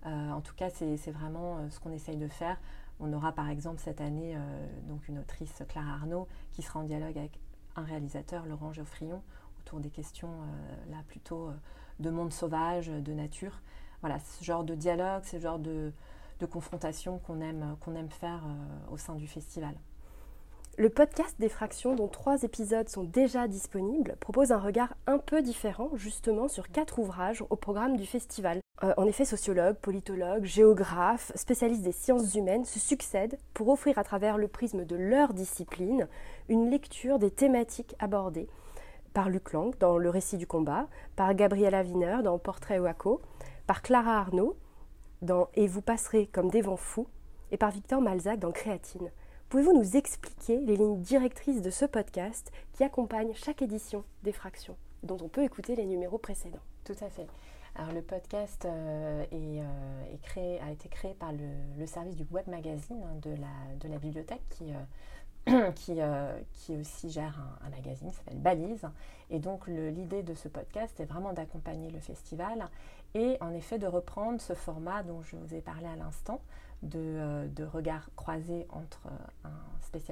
Euh, 0.05 0.31
en 0.31 0.41
tout 0.41 0.53
cas, 0.55 0.69
c'est 0.69 1.12
vraiment 1.12 1.57
euh, 1.57 1.69
ce 1.69 1.79
qu'on 1.79 1.91
essaye 1.91 2.17
de 2.17 2.27
faire. 2.27 2.59
On 3.00 3.12
aura 3.13 3.31
par 3.31 3.50
exemple 3.50 3.79
cette 3.79 4.01
année 4.01 4.35
euh, 4.35 4.67
donc 4.88 5.07
une 5.07 5.19
autrice, 5.19 5.63
Clara 5.67 5.93
Arnaud, 5.93 6.27
qui 6.51 6.62
sera 6.62 6.79
en 6.79 6.83
dialogue 6.83 7.17
avec 7.17 7.39
un 7.75 7.83
réalisateur, 7.83 8.45
Laurent 8.45 8.73
Geoffrion, 8.73 9.23
autour 9.65 9.79
des 9.79 9.89
questions 9.89 10.29
là 10.89 10.98
plutôt 11.08 11.50
de 12.00 12.10
monde 12.10 12.32
sauvage, 12.32 12.88
de 12.88 13.13
nature. 13.13 13.62
Voilà, 14.01 14.20
ce 14.20 14.43
genre 14.43 14.63
de 14.63 14.75
dialogue, 14.75 15.24
ce 15.24 15.39
genre 15.39 15.60
de, 15.60 15.91
confrontation 16.51 17.20
qu'on 17.20 17.39
aime, 17.39 17.77
qu'on 17.79 17.96
aime 17.96 18.10
faire 18.10 18.43
au 18.91 18.98
sein 18.98 19.15
du 19.15 19.27
festival. 19.27 19.74
Le 20.75 20.89
podcast 20.89 21.36
Défraction, 21.39 21.96
dont 21.96 22.07
trois 22.07 22.42
épisodes 22.42 22.90
sont 22.90 23.03
déjà 23.03 23.48
disponibles, 23.48 24.16
propose 24.20 24.51
un 24.51 24.57
regard 24.57 24.96
un 25.05 25.20
peu 25.20 25.44
différent 25.44 25.92
justement 25.94 26.48
sur 26.48 26.70
quatre 26.70 26.98
ouvrages 26.98 27.44
au 27.51 27.55
programme 27.55 27.96
du 27.96 28.07
festival. 28.07 28.59
Euh, 28.83 28.92
en 28.98 29.05
effet, 29.05 29.24
sociologues, 29.24 29.75
politologues, 29.75 30.46
géographes, 30.46 31.31
spécialistes 31.35 31.83
des 31.83 31.92
sciences 31.92 32.33
humaines 32.33 32.66
se 32.66 32.79
succèdent 32.79 33.37
pour 33.53 33.70
offrir 33.70 34.00
à 34.00 34.03
travers 34.03 34.40
le 34.40 34.48
prisme 34.48 34.83
de 34.83 34.96
leur 34.96 35.35
discipline 35.35 36.07
une 36.50 36.72
lecture 36.72 37.20
des 37.20 37.29
thématiques 37.29 37.96
abordées 38.00 38.50
par 39.13 39.29
Luc 39.29 39.53
Lang 39.53 39.73
dans 39.79 39.97
Le 39.97 40.09
récit 40.09 40.37
du 40.37 40.47
combat, 40.47 40.87
par 41.15 41.33
Gabriela 41.33 41.83
Wiener 41.83 42.17
dans 42.23 42.37
Portrait 42.39 42.79
Waco, 42.79 43.21
par 43.67 43.81
Clara 43.81 44.17
Arnaud 44.17 44.55
dans 45.21 45.47
Et 45.55 45.67
vous 45.67 45.81
passerez 45.81 46.27
comme 46.27 46.49
des 46.49 46.61
vents 46.61 46.77
fous, 46.77 47.07
et 47.51 47.57
par 47.57 47.71
Victor 47.71 48.01
Malzac 48.01 48.39
dans 48.39 48.51
Créatine. 48.51 49.11
Pouvez-vous 49.49 49.77
nous 49.77 49.95
expliquer 49.95 50.59
les 50.59 50.75
lignes 50.75 51.01
directrices 51.01 51.61
de 51.61 51.69
ce 51.69 51.85
podcast 51.85 52.51
qui 52.73 52.83
accompagne 52.83 53.33
chaque 53.33 53.61
édition 53.61 54.03
des 54.23 54.31
fractions, 54.31 54.75
dont 55.03 55.17
on 55.21 55.29
peut 55.29 55.43
écouter 55.43 55.75
les 55.75 55.85
numéros 55.85 56.17
précédents? 56.17 56.63
Tout 56.83 56.95
à 57.01 57.09
fait. 57.09 57.27
Alors 57.75 57.93
le 57.93 58.01
podcast 58.01 58.65
euh, 58.65 59.25
euh, 59.31 60.57
a 60.61 60.71
été 60.71 60.89
créé 60.89 61.13
par 61.13 61.31
le, 61.31 61.85
service 61.87 62.15
du 62.15 62.25
web 62.31 62.47
magazine 62.47 63.01
hein, 63.03 63.15
de, 63.21 63.31
la, 63.31 63.75
de, 63.79 63.87
la, 63.87 63.97
bibliothèque 63.97 64.43
qui, 64.49 64.71
euh, 64.71 64.77
qui, 65.75 66.00
qui, 66.53 66.77
aussi 66.77 67.10
gère 67.10 67.38
un, 67.66 67.70
magazine 67.70 68.10
qui 68.10 68.16
s'appelle 68.16 68.40
Balise. 68.40 68.88
Et 69.29 69.40
donc 69.40 69.68
l'idée 69.68 70.24
de 70.24 70.34
ce 70.34 70.48
podcast 70.48 71.00
est 71.00 71.06
vraiment 71.06 71.34
d'accompagner 71.34 71.90
le 71.90 72.00
festival 72.00 72.70
et 73.14 73.38
en 73.42 73.53
effet 73.53 73.77
de 73.77 73.88
reprendre 73.88 74.40
ce 74.40 74.53
format 74.53 75.03
dont 75.03 75.22
je 75.22 75.36
vous 75.36 75.53
ai 75.53 75.62
parlé 75.62 75.88
à 75.88 75.96
l'instant, 75.96 76.40
de, 76.82 77.48
de 77.56 77.64
regard 77.64 78.10
croisé 78.16 78.68
entre 78.70 79.01
un 79.44 79.51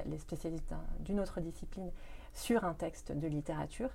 les 0.06 0.18
spécialistes 0.18 0.74
d'une 1.00 1.20
autre 1.20 1.40
discipline 1.40 1.90
sur 2.32 2.64
un 2.64 2.74
texte 2.74 3.12
de 3.12 3.26
littérature 3.26 3.90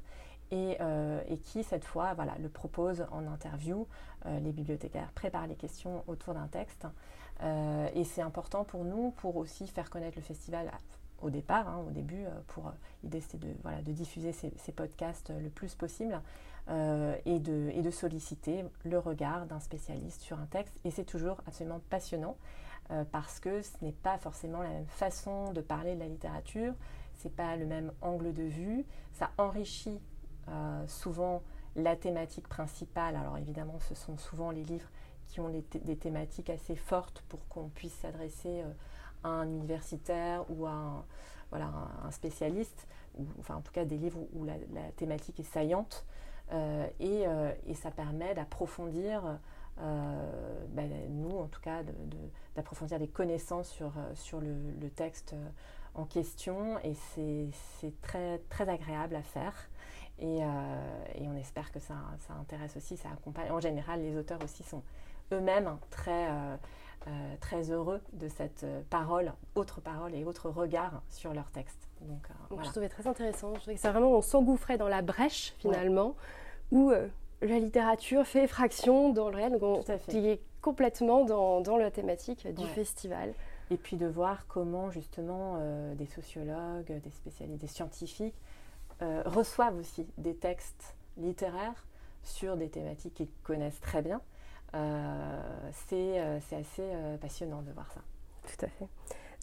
et, 0.51 0.77
euh, 0.79 1.21
qui 1.43 1.63
cette 1.63 1.85
fois 1.85 2.13
voilà, 2.13 2.35
le 2.39 2.49
propose 2.49 3.05
en 3.11 3.27
interview. 3.27 3.87
Euh, 4.25 4.39
les 4.39 4.51
bibliothécaires 4.51 5.11
préparent 5.13 5.47
les 5.47 5.55
questions 5.55 6.03
autour 6.07 6.33
d'un 6.33 6.47
texte 6.47 6.87
euh, 7.43 7.89
et 7.93 8.03
c'est 8.03 8.21
important 8.21 8.63
pour 8.63 8.83
nous 8.83 9.11
pour 9.11 9.35
aussi 9.37 9.67
faire 9.67 9.89
connaître 9.89 10.17
le 10.17 10.23
festival 10.23 10.71
au 11.21 11.29
départ, 11.29 11.67
hein, 11.67 11.83
au 11.87 11.91
début, 11.91 12.25
pour 12.47 12.71
l'idée 13.03 13.21
c'était 13.21 13.37
de, 13.37 13.53
voilà, 13.63 13.81
de 13.81 13.91
diffuser 13.91 14.31
ces, 14.31 14.71
podcasts 14.71 15.31
le 15.31 15.49
plus 15.49 15.75
possible 15.75 16.21
et 16.69 17.39
de, 17.39 17.71
et, 17.73 17.81
de, 17.81 17.91
solliciter 17.91 18.65
le 18.83 18.99
regard 18.99 19.45
d'un 19.45 19.59
spécialiste 19.59 20.21
sur 20.21 20.39
un 20.39 20.45
texte 20.45 20.75
et 20.83 20.91
c'est 20.91 21.05
toujours 21.05 21.41
absolument 21.47 21.81
passionnant 21.89 22.35
parce 23.11 23.39
que 23.39 23.61
ce 23.61 23.71
n'est 23.81 23.93
pas 23.93 24.17
forcément 24.17 24.61
la 24.61 24.69
même 24.69 24.87
façon 24.87 25.51
de 25.53 25.61
parler 25.61 25.95
de 25.95 25.99
la 25.99 26.07
littérature, 26.07 26.73
c'est 27.17 27.35
pas 27.35 27.55
le 27.55 27.65
même 27.65 27.91
angle 28.01 28.33
de 28.33 28.43
vue, 28.43 28.85
ça 29.13 29.31
enrichit 29.37 29.99
euh, 30.49 30.87
souvent 30.87 31.41
la 31.75 31.95
thématique 31.95 32.47
principale. 32.47 33.15
Alors 33.15 33.37
évidemment, 33.37 33.79
ce 33.79 33.95
sont 33.95 34.17
souvent 34.17 34.51
les 34.51 34.63
livres 34.63 34.89
qui 35.27 35.41
ont 35.41 35.49
des 35.49 35.97
thématiques 35.97 36.49
assez 36.49 36.75
fortes 36.75 37.21
pour 37.27 37.45
qu'on 37.49 37.67
puisse 37.67 37.93
s'adresser 37.95 38.61
euh, 38.61 38.71
un 39.23 39.47
universitaire 39.47 40.45
ou 40.49 40.65
un, 40.65 41.05
voilà, 41.49 41.71
un 42.03 42.11
spécialiste, 42.11 42.87
ou 43.17 43.25
enfin 43.39 43.55
en 43.55 43.61
tout 43.61 43.71
cas 43.71 43.85
des 43.85 43.97
livres 43.97 44.19
où, 44.33 44.45
la, 44.45 44.55
thématique 44.95 45.39
est 45.39 45.51
saillante. 45.51 46.05
Euh, 46.53 46.87
et, 46.99 47.25
et, 47.65 47.73
ça 47.73 47.91
permet 47.91 48.33
d'approfondir, 48.33 49.21
ben, 49.77 50.89
nous 51.09 51.37
en 51.37 51.47
tout 51.47 51.59
cas, 51.59 51.81
d'approfondir 52.55 52.99
des 52.99 53.09
connaissances 53.09 53.69
sur, 53.69 53.91
sur 54.13 54.39
le, 54.39 54.89
texte 54.95 55.35
en 55.93 56.05
question. 56.05 56.79
Et 56.83 56.93
c'est 56.93 58.01
très, 58.01 58.39
très 58.49 58.69
agréable 58.69 59.15
à 59.15 59.23
faire. 59.23 59.53
Euh, 60.23 61.05
et, 61.15 61.27
on 61.27 61.35
espère 61.35 61.71
que 61.71 61.79
ça, 61.79 61.95
intéresse 62.39 62.75
aussi, 62.75 62.97
ça 62.97 63.09
accompagne. 63.09 63.51
En 63.51 63.59
général, 63.59 64.01
les 64.01 64.17
auteurs 64.17 64.43
aussi 64.43 64.63
sont 64.63 64.83
eux-mêmes 65.31 65.77
très, 65.89 66.27
euh, 67.07 67.09
euh, 67.09 67.35
très 67.39 67.71
heureux 67.71 68.01
de 68.13 68.27
cette 68.27 68.65
parole, 68.89 69.33
autre 69.55 69.81
parole 69.81 70.13
et 70.13 70.23
autre 70.25 70.49
regard 70.49 71.01
sur 71.09 71.33
leur 71.33 71.49
texte. 71.51 71.87
Donc, 72.01 72.27
Je 72.63 72.69
trouvais 72.69 72.89
très 72.89 73.07
intéressant. 73.07 73.53
Je 73.55 73.59
trouvais 73.61 73.75
que 73.75 73.81
c'est 73.81 73.89
vraiment, 73.89 74.11
on 74.11 74.21
s'engouffrait 74.21 74.77
dans 74.77 74.87
la 74.87 75.01
brèche 75.01 75.53
finalement, 75.59 76.15
où 76.71 76.91
la 77.41 77.59
littérature 77.59 78.25
fait 78.25 78.43
effraction 78.43 79.13
dans 79.13 79.29
le 79.29 79.35
réel. 79.35 79.57
Donc 79.57 79.63
on 79.63 79.93
est 80.13 80.41
complètement 80.61 81.23
dans, 81.23 81.61
dans, 81.61 81.77
la 81.77 81.91
thématique 81.91 82.47
du 82.53 82.65
festival. 82.67 83.33
Et 83.71 83.77
puis 83.77 83.97
de 83.97 84.05
voir 84.05 84.45
comment 84.47 84.91
justement 84.91 85.59
des 85.95 86.05
sociologues, 86.05 87.01
des 87.01 87.11
spécialistes, 87.11 87.61
des 87.61 87.67
scientifiques 87.67 88.35
euh, 89.03 89.21
reçoivent 89.25 89.77
aussi 89.77 90.07
des 90.17 90.35
textes 90.35 90.95
littéraires 91.17 91.85
sur 92.23 92.57
des 92.57 92.67
thématiques 92.67 93.13
qu'ils 93.13 93.29
connaissent 93.43 93.79
très 93.79 94.01
bien. 94.01 94.21
Euh, 94.75 95.37
euh, 95.93 96.39
c'est 96.47 96.55
assez 96.55 96.83
passionnant 97.21 97.61
de 97.61 97.71
voir 97.71 97.91
ça. 97.91 98.01
Tout 98.43 98.65
à 98.65 98.69
fait. 98.69 98.87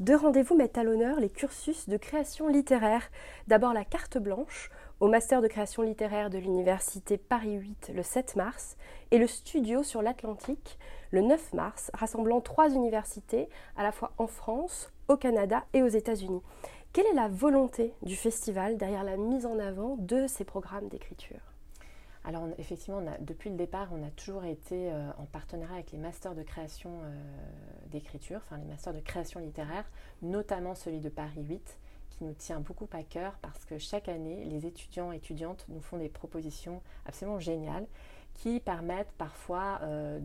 Deux 0.01 0.17
rendez-vous 0.17 0.57
mettent 0.57 0.79
à 0.79 0.83
l'honneur 0.83 1.21
les 1.21 1.31
cursus 1.31 1.89
de 1.89 1.97
création 1.97 2.49
littéraire. 2.49 3.11
D'abord 3.47 3.73
la 3.73 3.85
carte 3.85 4.19
blanche, 4.19 4.71
au 5.01 5.09
Master 5.09 5.41
de 5.41 5.47
création 5.47 5.83
littéraire 5.83 6.31
de 6.31 6.39
l'Université 6.39 7.17
Paris 7.17 7.55
8 7.55 7.93
le 7.95 8.03
7 8.03 8.37
mars 8.37 8.77
et 9.13 9.19
le 9.19 9.27
Studio 9.27 9.83
sur 9.83 10.03
l'Atlantique 10.03 10.79
le 11.11 11.21
9 11.21 11.53
mars, 11.53 11.91
rassemblant 11.95 12.41
trois 12.41 12.71
universités 12.71 13.49
à 13.77 13.85
la 13.85 13.93
fois 13.93 14.13
en 14.19 14.27
France, 14.27 14.93
au 15.07 15.17
Canada 15.17 15.65
et 15.75 15.83
aux 15.83 15.89
États-Unis. 15.89 16.43
Quelle 16.93 17.07
est 17.07 17.15
la 17.15 17.29
volonté 17.29 17.93
du 18.03 18.17
festival 18.17 18.77
derrière 18.77 19.05
la 19.05 19.17
mise 19.17 19.47
en 19.47 19.59
avant 19.59 19.97
de 19.99 20.27
ces 20.27 20.45
programmes 20.45 20.89
d'écriture? 20.89 21.54
Alors 22.25 22.49
effectivement, 22.57 23.03
depuis 23.21 23.51
le 23.51 23.57
départ, 23.57 23.89
on 23.93 24.03
a 24.03 24.11
toujours 24.11 24.45
été 24.45 24.91
euh, 24.91 25.11
en 25.19 25.27
partenariat 25.27 25.75
avec 25.75 25.93
les 25.93 25.99
masters 25.99 26.35
de 26.35 26.43
création 26.43 26.91
euh, 27.05 27.15
d'écriture, 27.91 28.41
enfin 28.45 28.57
les 28.57 28.65
masters 28.65 28.95
de 28.95 29.01
création 29.01 29.41
littéraire, 29.41 29.85
notamment 30.23 30.75
celui 30.75 31.01
de 31.01 31.11
Paris 31.11 31.43
8, 31.43 31.79
qui 32.09 32.25
nous 32.25 32.33
tient 32.33 32.61
beaucoup 32.61 32.89
à 32.93 33.03
cœur 33.03 33.35
parce 33.43 33.67
que 33.67 33.77
chaque 33.77 34.09
année, 34.09 34.43
les 34.47 34.65
étudiants 34.65 35.13
et 35.13 35.17
étudiantes 35.17 35.67
nous 35.69 35.81
font 35.81 35.99
des 35.99 36.09
propositions 36.09 36.81
absolument 37.05 37.41
géniales 37.41 37.87
qui 38.33 38.59
permettent 38.59 39.13
parfois 39.19 39.81
euh, 39.83 40.19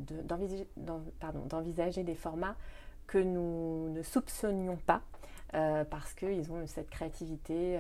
d'envisager 0.78 2.04
des 2.04 2.16
formats 2.16 2.56
que 3.08 3.18
nous 3.18 3.90
ne 3.90 4.02
soupçonnions 4.04 4.78
pas 4.78 5.02
parce 5.52 6.14
qu'ils 6.14 6.52
ont 6.52 6.68
cette 6.68 6.92
créativité, 6.92 7.80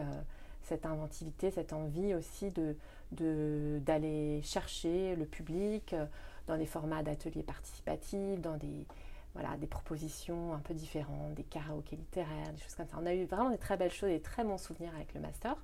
cette 0.64 0.88
inventivité, 0.88 1.52
cette 1.52 1.72
envie 1.72 2.16
aussi 2.16 2.50
de 2.50 2.76
d'aller 3.12 4.42
chercher 4.44 5.16
le 5.16 5.26
public 5.26 5.94
euh, 5.94 6.06
dans 6.48 6.58
des 6.58 6.66
formats 6.66 7.04
d'ateliers 7.04 7.44
participatifs, 7.44 8.40
dans 8.40 8.58
des, 8.58 8.86
voilà, 9.34 9.58
des 9.58 9.68
propositions 9.68 10.54
un 10.54 10.60
peu 10.60 10.74
différentes, 10.74 11.34
des 11.36 11.44
karaokés 11.44 11.96
littéraires, 11.96 12.54
des 12.54 12.62
choses 12.62 12.76
comme 12.76 12.88
ça. 12.88 12.98
On 13.02 13.06
a 13.06 13.14
eu 13.14 13.26
vraiment 13.26 13.50
des 13.50 13.58
très 13.58 13.78
belles 13.78 13.92
choses, 13.92 14.10
des 14.10 14.22
très 14.22 14.44
bons 14.44 14.58
souvenirs 14.58 14.92
avec 14.96 15.14
le 15.14 15.22
master. 15.22 15.56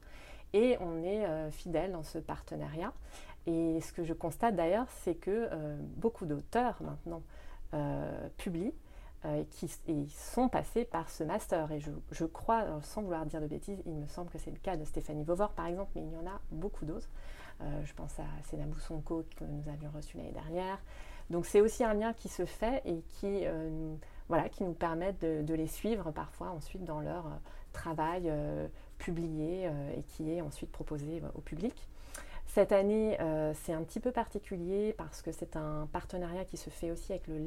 Et 0.54 0.78
on 0.80 1.04
est 1.04 1.26
euh, 1.26 1.52
fidèle 1.52 1.92
dans 1.92 2.04
ce 2.04 2.18
partenariat. 2.18 2.94
Et 3.48 3.80
ce 3.82 3.94
que 3.94 4.04
je 4.04 4.14
constate 4.14 4.56
d'ailleurs, 4.56 4.88
c'est 5.04 5.16
que 5.16 5.50
euh, 5.52 5.78
beaucoup 5.98 6.26
d'auteurs 6.26 6.82
maintenant 6.82 7.22
publient 8.38 8.74
et 9.26 9.46
qui 9.46 9.68
sont 10.10 10.50
passés 10.50 10.86
par 10.86 11.10
ce 11.10 11.24
master. 11.24 11.72
Et 11.72 11.80
je, 11.80 12.26
crois, 12.26 12.66
sans 12.84 13.02
vouloir 13.02 13.26
dire 13.26 13.42
de 13.42 13.48
bêtises, 13.48 13.82
il 13.86 13.96
me 13.96 14.08
semble 14.08 14.30
que 14.30 14.38
c'est 14.38 14.52
le 14.52 14.60
cas 14.60 14.78
de 14.78 14.86
Stéphanie 14.86 15.24
Vauvor 15.24 15.52
par 15.52 15.68
exemple, 15.68 15.92
mais 15.96 16.04
il 16.04 16.12
y 16.12 16.18
en 16.18 16.28
a 16.28 16.40
beaucoup 16.52 16.86
d'autres. 16.86 17.10
Euh, 17.62 17.86
je 17.86 17.94
pense 17.94 18.20
à 18.20 18.26
Senabou 18.50 18.80
Sonko 18.80 19.24
que 19.38 19.46
nous 19.46 19.70
avions 19.70 19.90
reçu 19.92 20.18
l'année 20.18 20.32
dernière. 20.32 20.80
Donc 21.30 21.46
c'est 21.46 21.62
aussi 21.62 21.84
un 21.84 21.94
lien 21.94 22.14
qui 22.14 22.28
se 22.28 22.46
fait 22.46 22.82
et 22.86 23.02
qui, 23.08 23.46
euh, 23.46 23.96
voilà, 24.28 24.50
qui 24.50 24.64
nous 24.64 24.74
permet 24.74 25.14
de, 25.14 25.54
les 25.54 25.68
suivre 25.68 26.12
parfois 26.12 26.50
ensuite 26.50 26.84
dans 26.84 27.00
leur 27.00 27.28
euh, 27.28 27.36
travail 27.72 28.32
publié 28.98 29.70
et 29.98 30.04
qui 30.04 30.32
est 30.32 30.40
ensuite 30.40 30.72
proposé 30.72 31.22
au 31.34 31.42
public. 31.42 31.90
Cette 32.56 32.72
année, 32.72 33.18
c'est 33.66 33.74
un 33.74 33.84
petit 33.84 34.00
peu 34.00 34.14
particulier 34.14 34.94
parce 34.98 35.22
que 35.22 35.34
c'est 35.34 35.58
un 35.58 35.90
partenariat 35.92 36.46
qui 36.46 36.56
se 36.56 36.70
fait 36.70 36.90
aussi 36.90 37.12
avec 37.12 37.28
le, 37.28 37.38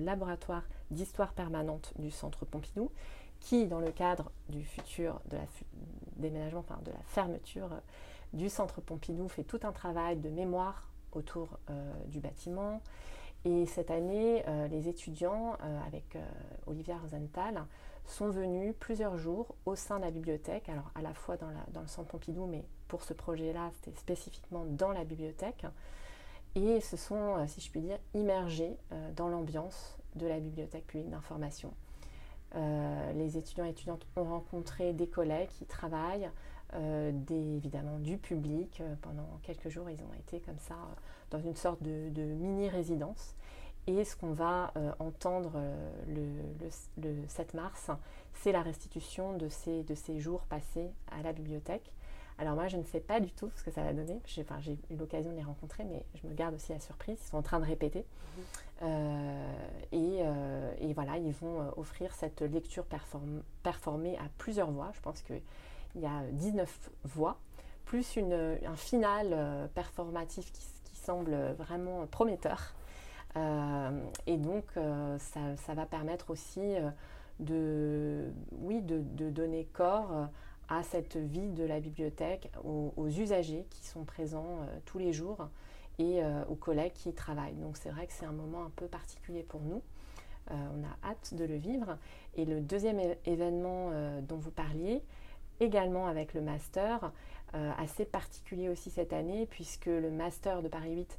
laboratoire 0.00 0.64
d'histoire 0.90 1.32
permanente 1.32 1.94
du 1.98 2.10
Centre 2.10 2.44
Pompidou, 2.44 2.90
qui, 3.40 3.66
dans 3.66 3.80
le 3.80 3.90
cadre 3.90 4.30
du 4.50 4.62
futur 4.64 5.22
de 5.30 5.38
la 5.38 5.44
déménagement, 6.16 6.62
de 6.84 6.90
la 6.90 7.02
fermeture 7.06 7.70
du 8.34 8.50
Centre 8.50 8.82
Pompidou 8.82 9.28
fait 9.28 9.44
tout 9.44 9.60
un 9.62 9.72
travail 9.72 10.18
de 10.18 10.28
mémoire 10.28 10.90
autour 11.12 11.58
euh, 11.70 11.92
du 12.08 12.20
bâtiment. 12.20 12.82
Et 13.46 13.64
cette 13.64 13.90
année, 13.90 14.44
euh, 14.46 14.68
les 14.68 14.88
étudiants, 14.88 15.56
euh, 15.64 15.80
avec 15.86 16.18
Olivia 16.66 16.98
Rosenthal, 16.98 17.64
sont 18.04 18.28
venus 18.28 18.74
plusieurs 18.78 19.16
jours 19.16 19.54
au 19.64 19.74
sein 19.74 20.00
de 20.00 20.04
la 20.04 20.10
bibliothèque, 20.10 20.68
alors 20.68 20.90
à 20.94 21.00
la 21.00 21.14
fois 21.14 21.38
dans, 21.38 21.48
le 21.48 21.86
Centre 21.86 22.08
Pompidou, 22.08 22.44
mais 22.44 22.62
pour 22.90 23.02
ce 23.02 23.14
projet-là, 23.14 23.70
c'était 23.72 23.96
spécifiquement 23.98 24.66
dans 24.66 24.92
la 24.92 25.04
bibliothèque, 25.04 25.64
et 26.54 26.80
se 26.80 26.96
sont, 26.96 27.46
si 27.46 27.60
je 27.60 27.70
puis 27.70 27.80
dire, 27.80 27.98
immergés 28.12 28.76
dans 29.14 29.28
l'ambiance 29.28 29.96
de 30.16 30.26
la 30.26 30.40
bibliothèque 30.40 30.86
publique 30.88 31.08
d'information. 31.08 31.72
les 32.54 33.38
étudiants 33.38 33.64
et 33.64 33.70
étudiantes 33.70 34.04
ont 34.16 34.24
rencontré 34.24 34.92
des 34.92 35.06
collègues 35.06 35.50
qui 35.50 35.64
travaillent 35.64 36.28
euh, 36.74 37.10
évidemment 37.30 37.98
du 37.98 38.16
public. 38.16 38.80
Euh, 38.80 38.94
pendant 39.02 39.40
quelques 39.42 39.68
jours, 39.68 39.90
ils 39.90 40.00
ont 40.02 40.14
été 40.18 40.40
comme 40.40 40.58
ça 40.58 40.74
euh, 40.74 40.94
dans 41.30 41.40
une 41.40 41.56
sorte 41.56 41.82
de, 41.82 42.22
mini-résidence. 42.22 43.34
Et 43.86 44.04
ce 44.04 44.14
qu'on 44.14 44.32
va 44.32 44.72
entendre 44.98 45.58
le, 46.06 47.26
7 47.28 47.54
mars, 47.54 47.90
c'est 48.34 48.52
la 48.52 48.62
restitution 48.62 49.36
de 49.36 49.48
ces, 49.48 49.82
de 49.84 49.94
ces 49.94 50.20
jours 50.20 50.42
passés 50.42 50.90
à 51.10 51.22
la 51.22 51.32
bibliothèque. 51.32 51.90
Alors 52.40 52.54
moi, 52.54 52.66
je 52.68 52.76
ne 52.76 52.82
sais 52.82 53.00
pas 53.00 53.20
du 53.20 53.30
tout 53.30 53.50
ce 53.54 53.62
que 53.62 53.70
ça 53.70 53.82
va 53.82 53.92
donner. 53.92 54.20
J'ai 54.26 54.42
eu 54.42 54.96
l'occasion 54.96 55.30
de 55.30 55.36
les 55.36 55.42
rencontrer, 55.42 55.84
mais 55.84 56.04
je 56.14 56.26
me 56.26 56.34
garde 56.34 56.54
aussi 56.54 56.72
la 56.72 56.80
surprise. 56.80 57.18
Ils 57.20 57.28
sont 57.28 57.36
en 57.36 57.42
train 57.42 57.60
de 57.60 57.66
répéter. 57.66 58.04
Mmh. 58.82 58.86
et, 59.92 60.20
et, 60.80 60.92
voilà, 60.94 61.18
ils 61.18 61.32
vont 61.32 61.70
offrir 61.76 62.14
cette 62.14 62.40
lecture 62.40 62.86
performée 63.62 64.16
à 64.16 64.24
plusieurs 64.38 64.70
voix. 64.70 64.90
Je 64.94 65.00
pense 65.00 65.20
que 65.20 65.34
il 65.94 66.00
y 66.02 66.06
a 66.06 66.22
19 66.32 66.90
voix, 67.04 67.38
plus 67.84 68.18
un 68.18 68.76
final 68.76 69.28
euh, 69.32 69.66
performatif 69.68 70.52
qui, 70.52 70.62
semble 71.00 71.34
vraiment 71.56 72.06
prometteur. 72.06 72.74
Euh, 73.34 74.02
et 74.26 74.36
donc, 74.36 74.64
euh, 74.76 75.16
ça, 75.18 75.74
va 75.74 75.86
permettre 75.86 76.28
aussi 76.30 76.74
de, 77.40 78.30
oui, 78.60 78.82
de, 78.82 79.30
donner 79.30 79.64
corps 79.72 80.28
à 80.70 80.82
cette 80.82 81.16
vie 81.16 81.50
de 81.50 81.64
la 81.64 81.80
bibliothèque, 81.80 82.50
aux, 82.64 83.08
usagers 83.08 83.66
qui 83.70 83.84
sont 83.84 84.04
présents 84.04 84.60
tous 84.86 84.98
les 84.98 85.12
jours 85.12 85.48
et 85.98 86.20
aux 86.48 86.54
collègues 86.54 86.92
qui 86.94 87.10
y 87.10 87.12
travaillent. 87.12 87.56
Donc, 87.56 87.76
c'est 87.76 87.90
vrai 87.90 88.06
que 88.06 88.12
c'est 88.12 88.24
un 88.24 88.32
moment 88.32 88.64
un 88.64 88.70
peu 88.76 88.86
particulier 88.86 89.42
pour 89.42 89.60
nous. 89.60 89.82
on 90.48 90.54
a 90.54 91.10
hâte 91.10 91.34
de 91.34 91.44
le 91.44 91.56
vivre. 91.56 91.98
Et 92.36 92.44
le 92.44 92.60
deuxième 92.60 93.00
événement 93.26 93.90
dont 94.22 94.38
vous 94.38 94.52
parliez, 94.52 95.02
également 95.60 96.06
avec 96.06 96.34
le 96.34 96.40
master, 96.40 97.12
euh, 97.54 97.72
assez 97.78 98.04
particulier 98.04 98.68
aussi 98.68 98.90
cette 98.90 99.12
année, 99.12 99.46
puisque 99.46 99.86
le 99.86 100.10
master 100.10 100.62
de 100.62 100.68
Paris 100.68 100.94
8 100.94 101.18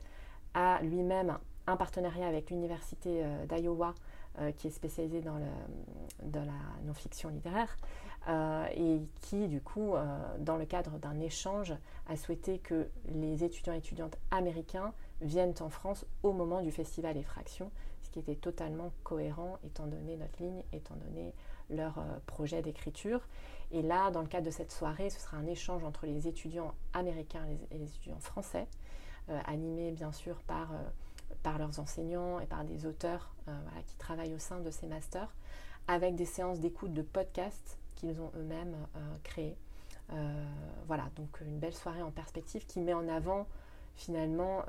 a 0.54 0.82
lui-même 0.82 1.38
un 1.68 1.76
partenariat 1.76 2.28
avec 2.28 2.50
l'université 2.50 3.22
euh, 3.24 3.46
d'Iowa, 3.46 3.94
euh, 4.40 4.52
qui 4.54 4.68
est 4.68 4.72
spécialisée 4.72 5.22
dans, 5.22 5.38
la 5.38 6.52
non-fiction 6.86 7.30
littéraire, 7.30 7.76
et 8.28 9.02
qui, 9.22 9.48
du 9.48 9.62
coup, 9.62 9.94
dans 10.40 10.58
le 10.58 10.66
cadre 10.66 11.00
d'un 11.00 11.20
échange, 11.20 11.74
a 12.08 12.16
souhaité 12.16 12.60
que 12.60 12.88
les 13.06 13.44
étudiants 13.44 13.74
et 13.74 13.78
étudiantes 13.78 14.18
américains 14.30 14.94
viennent 15.22 15.56
en 15.60 15.70
France 15.70 16.06
au 16.22 16.32
moment 16.32 16.62
du 16.62 16.72
festival 16.72 17.18
Effraction, 17.18 17.72
ce 18.04 18.10
qui 18.12 18.20
était 18.20 18.36
totalement 18.36 18.92
cohérent 19.04 19.58
étant 19.64 19.88
donné 19.88 20.18
notre 20.18 20.42
ligne, 20.42 20.64
étant 20.72 20.96
donné 20.96 21.34
leur 21.70 22.04
projet 22.28 22.62
d'écriture. 22.62 23.22
Et 23.74 23.82
là, 23.82 24.12
dans 24.12 24.22
le 24.22 24.28
cadre 24.28 24.46
de 24.46 24.52
cette 24.52 24.72
soirée, 24.72 25.10
ce 25.10 25.20
sera 25.20 25.38
un 25.38 25.48
échange 25.48 25.84
entre 25.84 26.06
les 26.06 26.28
étudiants 26.28 26.74
américains 26.94 27.46
et 27.72 27.78
les, 27.78 27.86
étudiants 27.86 28.20
français, 28.20 28.68
euh, 29.30 29.40
animés 29.46 29.92
bien 29.92 30.12
sûr 30.12 30.42
par, 30.44 30.74
euh, 30.74 30.84
par 31.42 31.58
leurs 31.58 31.80
enseignants 31.80 32.40
et 32.40 32.46
par 32.46 32.66
des 32.66 32.86
auteurs 32.86 33.34
euh, 33.48 33.52
qui 33.88 33.96
travaillent 33.96 34.34
au 34.34 34.40
sein 34.40 34.60
de 34.60 34.70
ces 34.72 34.88
masters, 34.88 35.34
avec 35.88 36.16
des 36.16 36.26
séances 36.26 36.60
d'écoute 36.60 36.94
de 36.94 37.02
podcasts 37.02 37.78
qu'ils 38.02 38.20
ont 38.22 38.32
eux-mêmes 38.36 38.76
créés. 39.24 39.56
voilà, 40.88 41.10
donc 41.16 41.40
une 41.42 41.60
belle 41.60 41.74
soirée 41.74 42.02
en 42.02 42.12
perspective 42.12 42.66
qui 42.66 42.80
met 42.80 42.94
en 42.94 43.08
avant 43.08 43.48
finalement 43.96 44.66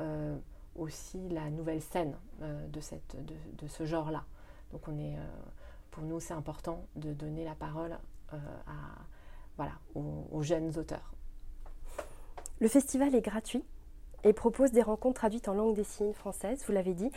aussi 0.76 1.28
la 1.28 1.50
nouvelle 1.50 1.82
scène 1.82 2.14
de, 2.40 2.80
cette, 2.80 3.16
de, 3.24 3.66
ce 3.66 3.84
genre-là. 3.84 4.24
Donc 4.70 4.86
on 4.88 4.98
est, 4.98 5.16
pour 5.92 6.02
nous, 6.02 6.18
c'est 6.18 6.34
important 6.34 6.84
de 6.96 7.12
donner 7.12 7.44
la 7.44 7.54
parole 7.54 7.98
euh, 8.32 8.36
à, 8.66 8.98
voilà, 9.56 9.72
aux, 9.94 10.42
jeunes 10.42 10.76
auteurs. 10.78 11.12
Le 12.60 12.68
festival 12.68 13.14
est 13.14 13.20
gratuit? 13.20 13.62
Et 14.24 14.32
propose 14.32 14.72
des 14.72 14.82
rencontres 14.82 15.20
traduites 15.20 15.48
en 15.48 15.54
langue 15.54 15.74
des 15.74 15.84
signes 15.84 16.12
française, 16.12 16.62
vous 16.66 16.72
l'avez 16.72 16.94
dit. 16.94 17.10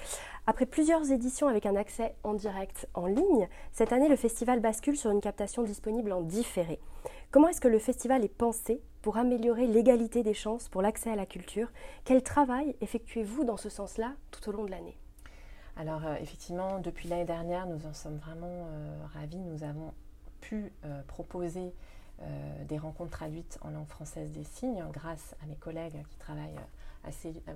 Après 0.47 0.65
plusieurs 0.65 1.11
éditions 1.11 1.47
avec 1.47 1.65
un 1.65 1.75
accès 1.75 2.15
en 2.23 2.33
direct 2.33 2.87
en 2.93 3.05
ligne, 3.05 3.47
cette 3.71 3.93
année 3.93 4.09
le 4.09 4.15
festival 4.15 4.59
bascule 4.59 4.97
sur 4.97 5.11
une 5.11 5.21
captation 5.21 5.63
disponible 5.63 6.11
en 6.11 6.21
différé. 6.21 6.79
Comment 7.31 7.49
est-ce 7.49 7.61
que 7.61 7.67
le 7.67 7.79
festival 7.79 8.23
est 8.23 8.29
pensé 8.29 8.81
pour 9.01 9.17
améliorer 9.17 9.67
l'égalité 9.67 10.23
des 10.23 10.33
chances 10.33 10.69
pour 10.69 10.81
l'accès 10.81 11.11
à 11.11 11.15
la 11.15 11.25
culture? 11.25 11.69
Quel 12.05 12.23
travail 12.23 12.75
effectuez-vous 12.81 13.43
dans 13.43 13.57
ce 13.57 13.69
sens-là 13.69 14.13
tout 14.31 14.49
au 14.49 14.51
long 14.51 14.63
de 14.63 14.71
l'année? 14.71 14.97
Alors 15.77 16.05
euh, 16.05 16.15
effectivement, 16.21 16.79
depuis 16.79 17.09
l'année 17.09 17.25
dernière, 17.25 17.67
nous 17.67 17.85
en 17.85 17.93
sommes 17.93 18.17
vraiment 18.17 18.47
euh, 18.47 19.05
ravis. 19.13 19.39
Nous 19.39 19.63
avons 19.63 19.93
pu 20.41 20.71
euh, 20.85 21.01
proposer 21.07 21.73
des 22.69 22.77
rencontres 22.77 23.11
traduites 23.11 23.59
en 23.61 23.71
langue 23.71 23.89
française 23.89 24.31
des 24.31 24.45
signes 24.45 24.81
grâce 24.93 25.35
à 25.43 25.47
mes 25.47 25.57
collègues 25.57 26.01
qui 26.07 26.17
travaillent 26.17 26.61
euh, 27.07 27.53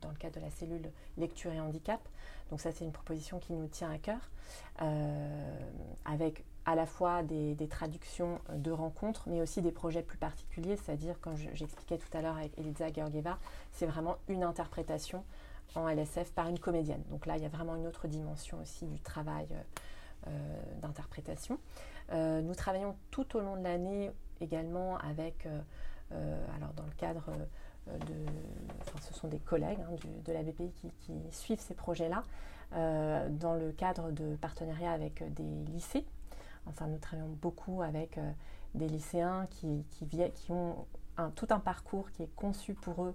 dans 0.00 0.10
le 0.10 0.16
cadre 0.16 0.36
de 0.36 0.40
la 0.40 0.50
cellule 0.50 0.90
lecture 1.16 1.52
et 1.52 1.60
handicap. 1.60 2.00
Donc 2.50 2.60
ça 2.60 2.72
c'est 2.72 2.84
une 2.84 2.92
proposition 2.92 3.38
qui 3.38 3.52
nous 3.52 3.66
tient 3.66 3.90
à 3.90 3.98
cœur 3.98 4.30
avec 6.04 6.44
à 6.64 6.74
la 6.74 6.86
fois 6.86 7.22
des, 7.22 7.56
traductions 7.68 8.40
de 8.52 8.70
rencontres, 8.70 9.28
mais 9.28 9.40
aussi 9.40 9.62
des 9.62 9.70
projets 9.70 10.02
plus 10.02 10.18
particuliers, 10.18 10.76
c'est-à-dire, 10.76 11.20
comme 11.20 11.36
j'expliquais 11.36 11.98
tout 11.98 12.16
à 12.16 12.20
l'heure 12.20 12.36
avec 12.36 12.56
Eliza 12.58 12.92
Georgieva, 12.92 13.38
c'est 13.72 13.86
vraiment 13.86 14.16
une 14.28 14.42
interprétation 14.42 15.24
en 15.76 15.88
LSF 15.88 16.32
par 16.32 16.48
une 16.48 16.58
comédienne. 16.58 17.02
Donc 17.08 17.26
là, 17.26 17.36
il 17.36 17.42
y 17.42 17.46
a 17.46 17.48
vraiment 17.48 17.76
une 17.76 17.86
autre 17.86 18.08
dimension 18.08 18.60
aussi 18.60 18.86
du 18.86 19.00
travail 19.00 19.46
d'interprétation. 20.82 21.58
nous 22.12 22.54
travaillons 22.54 22.96
tout 23.12 23.36
au 23.36 23.40
long 23.40 23.56
de 23.56 23.62
l'année 23.62 24.10
également 24.40 24.98
avec, 24.98 25.46
alors 26.10 26.72
dans 26.74 26.84
le 26.84 26.94
cadre 26.96 27.30
enfin, 27.88 28.98
ce 29.00 29.14
sont 29.14 29.28
des 29.28 29.38
collègues 29.38 29.78
hein, 29.80 29.96
de 30.24 30.32
la 30.32 30.42
BPI 30.42 30.70
qui, 31.00 31.12
suivent 31.30 31.60
ces 31.60 31.74
projets-là 31.74 32.22
euh, 32.74 33.28
dans 33.30 33.54
le 33.54 33.72
cadre 33.72 34.10
de 34.10 34.36
partenariats 34.36 34.92
avec 34.92 35.22
des 35.34 35.72
lycées. 35.72 36.04
Enfin, 36.66 36.88
nous 36.88 36.98
travaillons 36.98 37.36
beaucoup 37.40 37.82
avec 37.82 38.18
euh, 38.18 38.30
des 38.74 38.88
lycéens 38.88 39.46
qui, 39.50 39.84
ont 40.50 40.74
tout 41.34 41.46
un 41.50 41.60
parcours 41.60 42.10
qui 42.10 42.24
est 42.24 42.34
conçu 42.34 42.74
pour 42.74 43.04
eux 43.04 43.14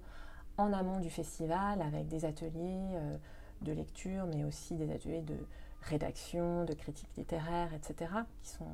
en 0.57 0.73
amont 0.73 0.99
du 0.99 1.09
festival 1.09 1.81
avec 1.81 2.07
des 2.07 2.25
ateliers 2.25 2.79
euh, 2.93 3.17
de 3.61 3.73
lecture, 3.73 4.25
mais 4.27 4.43
aussi 4.43 4.75
des 4.75 4.91
ateliers 4.91 5.21
de 5.21 5.37
rédaction, 5.81 6.63
de 6.63 6.73
critique 6.73 7.09
littéraire, 7.17 7.73
etc., 7.73 8.11
qui 8.41 8.49
sont 8.49 8.67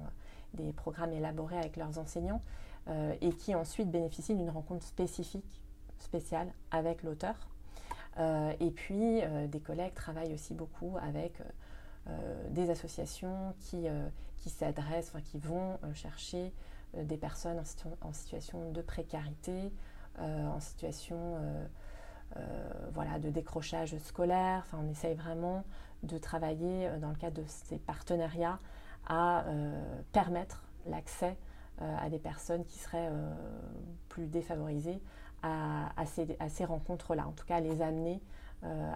des 0.54 0.72
programmes 0.74 1.14
élaborés 1.14 1.58
avec 1.58 1.76
leurs 1.78 1.98
enseignants 1.98 2.42
et 3.20 3.32
qui 3.32 3.54
ensuite 3.54 3.92
bénéficient 3.92 4.36
d'une 4.36 4.50
rencontre 4.50 4.86
spécifique 4.86 5.62
spécial 6.00 6.52
avec 6.72 7.04
l'auteur. 7.04 7.36
Euh, 8.20 8.54
et 8.60 8.72
puis, 8.72 9.22
euh, 9.22 9.48
des 9.48 9.60
collègues 9.60 9.94
travaillent 9.94 10.34
aussi 10.34 10.54
beaucoup 10.54 10.96
avec 11.02 11.34
euh, 12.08 12.50
des 12.50 12.70
associations 12.70 13.54
qui, 13.60 13.86
qui 14.38 14.50
s'adressent, 14.50 15.10
enfin, 15.10 15.22
qui 15.22 15.38
vont 15.38 15.78
chercher 15.94 16.54
des 16.96 17.18
personnes 17.18 17.62
en, 18.02 18.14
situation 18.14 18.72
de 18.72 18.82
précarité, 18.82 19.74
en 20.20 20.60
situation 20.60 21.38
voilà, 22.94 23.20
de 23.20 23.30
décrochage 23.30 23.98
scolaire. 23.98 24.64
Enfin, 24.66 24.80
on 24.82 24.90
essaye 24.90 25.16
vraiment 25.16 25.66
de 26.04 26.18
travailler 26.18 26.90
dans 27.02 27.10
le 27.10 27.16
cadre 27.16 27.42
de 27.42 27.48
ces 27.48 27.78
partenariats 27.78 28.60
à 29.08 29.44
permettre 30.14 30.64
l'accès 30.86 31.38
à 31.80 32.10
des 32.10 32.20
personnes 32.20 32.64
qui 32.64 32.80
seraient 32.80 33.12
plus 34.08 34.28
défavorisées 34.28 35.02
à, 35.44 36.06
ces, 36.50 36.66
rencontres-là, 36.66 37.28
en 37.28 37.32
tout 37.32 37.46
cas 37.46 37.58
à 37.58 37.60
les 37.60 37.82
amener 37.82 38.22
euh, 38.64 38.92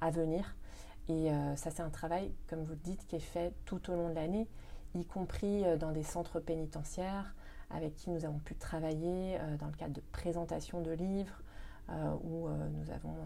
à, 0.00 0.10
venir. 0.10 0.56
Et 1.08 1.30
euh, 1.30 1.56
ça, 1.56 1.70
c'est 1.70 1.82
un 1.82 1.90
travail, 1.90 2.32
comme 2.48 2.62
vous 2.64 2.72
le 2.72 2.78
dites, 2.78 3.06
qui 3.06 3.16
est 3.16 3.20
fait 3.20 3.52
tout 3.64 3.90
au 3.90 3.94
long 3.94 4.08
de 4.08 4.14
l'année, 4.14 4.48
y 4.94 5.04
compris 5.04 5.64
euh, 5.64 5.76
dans 5.76 5.92
des 5.92 6.02
centres 6.02 6.40
pénitentiaires 6.40 7.34
avec 7.70 7.94
qui 7.96 8.10
nous 8.10 8.24
avons 8.26 8.38
pu 8.38 8.54
travailler 8.54 9.38
dans 9.58 9.64
le 9.64 9.72
cadre 9.72 9.94
de 9.94 10.02
présentation 10.12 10.82
de 10.82 10.90
livres, 10.90 11.42
où 12.22 12.46
nous 12.46 12.90
avons 12.90 13.16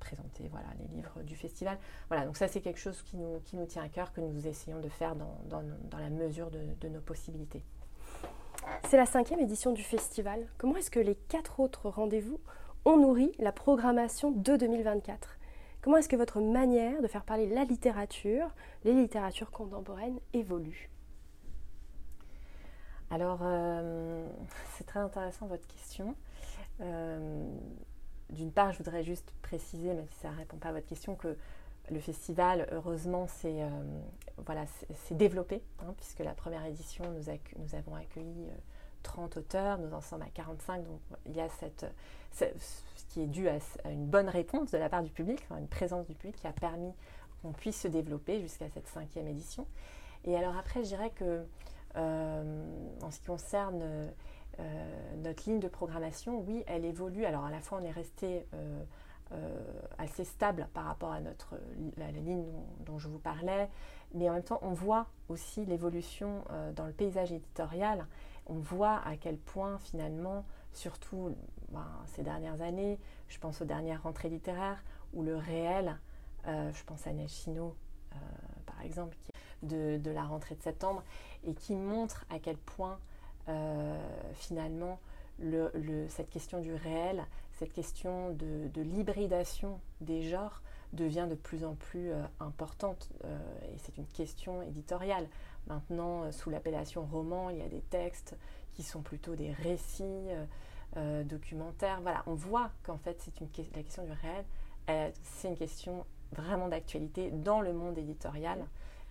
présenté 0.00 0.48
voilà, 0.48 0.66
les 0.80 0.88
livres 0.88 1.22
du 1.22 1.36
festival. 1.36 1.78
Voilà, 2.08 2.26
donc 2.26 2.36
ça 2.36 2.48
c'est 2.48 2.60
quelque 2.60 2.80
chose 2.80 3.00
qui 3.02 3.16
nous, 3.16 3.66
tient 3.66 3.84
à 3.84 3.88
cœur, 3.88 4.12
que 4.12 4.20
nous 4.20 4.48
essayons 4.48 4.80
de 4.80 4.88
faire 4.88 5.14
dans, 5.14 5.62
la 5.96 6.10
mesure 6.10 6.50
de, 6.50 6.88
nos 6.88 7.00
possibilités. 7.00 7.62
C'est 8.88 8.96
la 8.96 9.06
cinquième 9.06 9.40
édition 9.40 9.72
du 9.72 9.82
festival. 9.82 10.46
Comment 10.58 10.76
est-ce 10.76 10.90
que 10.90 11.00
les 11.00 11.14
quatre 11.14 11.60
autres 11.60 11.88
rendez-vous 11.88 12.40
ont 12.84 12.96
nourri 12.96 13.32
la 13.38 13.52
programmation 13.52 14.30
de 14.30 14.56
2024 14.56 15.38
Comment 15.80 15.96
est-ce 15.96 16.08
que 16.08 16.16
votre 16.16 16.40
manière 16.40 17.02
de 17.02 17.08
faire 17.08 17.24
parler 17.24 17.48
la 17.48 17.64
littérature, 17.64 18.54
les 18.84 18.92
littératures 18.92 19.50
contemporaines, 19.50 20.20
évolue 20.32 20.90
Alors, 23.10 23.40
euh, 23.42 24.28
c'est 24.76 24.84
très 24.84 25.00
intéressant 25.00 25.46
votre 25.46 25.66
question. 25.66 26.14
Euh, 26.80 27.44
d'une 28.30 28.52
part, 28.52 28.72
je 28.72 28.78
voudrais 28.78 29.02
juste 29.02 29.32
préciser, 29.42 29.92
même 29.92 30.06
si 30.08 30.20
ça 30.20 30.30
ne 30.30 30.36
répond 30.36 30.56
pas 30.56 30.68
à 30.68 30.72
votre 30.72 30.86
question, 30.86 31.16
que 31.16 31.36
le 31.90 32.00
festival, 32.00 32.68
heureusement, 32.72 33.26
s'est 33.26 33.62
euh, 33.62 33.68
développé, 35.10 35.62
hein, 35.80 35.94
puisque 35.96 36.20
la 36.20 36.34
première 36.34 36.64
édition, 36.64 37.04
nous, 37.10 37.74
avons 37.74 37.94
accueilli 37.94 38.48
30 39.02 39.36
euh, 39.36 39.40
auteurs, 39.40 39.78
nous 39.78 39.92
en 39.92 40.00
sommes 40.00 40.22
à 40.22 40.30
45, 40.32 40.84
donc 40.84 41.00
il 41.26 41.36
y 41.36 41.40
a 41.40 41.48
cette, 41.48 41.86
ce 42.32 43.04
qui 43.08 43.22
est 43.22 43.26
dû 43.26 43.48
à, 43.48 43.58
une 43.90 44.06
bonne 44.06 44.28
réponse 44.28 44.70
de 44.70 44.78
la 44.78 44.88
part 44.88 45.02
du 45.02 45.10
public, 45.10 45.46
une 45.50 45.68
présence 45.68 46.06
du 46.06 46.14
public 46.14 46.36
qui 46.36 46.46
a 46.46 46.52
permis 46.52 46.92
qu'on 47.42 47.52
puisse 47.52 47.80
se 47.80 47.88
développer 47.88 48.40
jusqu'à 48.40 48.68
cette 48.70 48.86
cinquième 48.86 49.26
édition. 49.26 49.66
Et 50.24 50.36
alors 50.36 50.56
après, 50.56 50.84
je 50.84 50.88
dirais 50.88 51.10
que 51.10 51.44
euh, 51.96 52.64
en 53.02 53.10
ce 53.10 53.18
qui 53.18 53.26
concerne 53.26 54.10
notre 55.22 55.48
ligne 55.48 55.60
de 55.60 55.68
programmation, 55.68 56.40
oui, 56.46 56.62
elle 56.66 56.84
évolue. 56.84 57.24
Alors 57.24 57.44
à 57.44 57.50
la 57.50 57.60
fois, 57.60 57.78
on 57.80 57.84
est 57.84 57.90
resté 57.90 58.46
euh, 58.54 58.82
assez 59.98 60.24
stable 60.24 60.68
par 60.74 60.84
rapport 60.84 61.12
à 61.12 61.20
notre, 61.20 61.54
la, 61.96 62.10
ligne 62.10 62.44
dont, 62.80 62.98
je 62.98 63.08
vous 63.08 63.18
parlais, 63.18 63.68
mais 64.14 64.28
en 64.28 64.34
même 64.34 64.42
temps, 64.42 64.58
on 64.62 64.72
voit 64.72 65.06
aussi 65.28 65.64
l'évolution 65.64 66.44
euh, 66.50 66.72
dans 66.72 66.86
le 66.86 66.92
paysage 66.92 67.32
éditorial. 67.32 68.06
On 68.46 68.54
voit 68.54 69.00
à 69.06 69.16
quel 69.16 69.36
point, 69.36 69.78
finalement, 69.78 70.44
surtout 70.72 71.34
ben, 71.70 71.86
ces 72.06 72.22
dernières 72.22 72.60
années, 72.62 72.98
je 73.28 73.38
pense 73.38 73.62
aux 73.62 73.64
dernières 73.64 74.02
rentrées 74.02 74.28
littéraires, 74.28 74.82
où 75.14 75.22
le 75.22 75.36
réel, 75.36 75.98
euh, 76.46 76.72
je 76.72 76.84
pense 76.84 77.06
à 77.06 77.12
Neige 77.12 77.48
par 78.66 78.82
exemple, 78.82 79.16
de, 79.62 80.10
la 80.10 80.24
rentrée 80.24 80.54
de 80.56 80.62
septembre, 80.62 81.02
et 81.44 81.54
qui 81.54 81.76
montre 81.76 82.26
à 82.30 82.38
quel 82.38 82.56
point, 82.56 82.98
finalement, 84.34 84.98
le, 85.38 86.06
cette 86.08 86.30
question 86.30 86.60
du 86.60 86.74
réel 86.74 87.24
cette 87.58 87.72
question 87.72 88.30
de, 88.30 88.82
l'hybridation 88.82 89.80
des 90.00 90.22
genres 90.22 90.62
devient 90.92 91.26
de 91.28 91.34
plus 91.34 91.64
en 91.64 91.74
plus 91.74 92.10
euh, 92.10 92.22
importante 92.40 93.08
euh, 93.24 93.38
et 93.72 93.78
c'est 93.78 93.96
une 93.96 94.06
question 94.06 94.62
éditoriale. 94.62 95.26
Maintenant, 95.66 96.24
euh, 96.24 96.32
sous 96.32 96.50
l'appellation 96.50 97.04
roman, 97.04 97.50
il 97.50 97.58
y 97.58 97.62
a 97.62 97.68
des 97.68 97.80
textes 97.80 98.36
qui 98.72 98.82
sont 98.82 99.02
plutôt 99.02 99.34
des 99.34 99.52
récits 99.52 100.30
documentaires. 101.24 102.00
Voilà, 102.02 102.22
on 102.26 102.34
voit 102.34 102.70
qu'en 102.82 102.98
fait, 102.98 103.20
c'est 103.20 103.40
une, 103.40 103.48
la 103.74 103.82
question 103.82 104.04
du 104.04 104.12
réel, 104.12 105.12
c'est 105.22 105.48
une 105.48 105.56
question 105.56 106.06
vraiment 106.32 106.68
d'actualité 106.68 107.30
dans 107.30 107.60
le 107.60 107.74
monde 107.74 107.98
éditorial. 107.98 108.64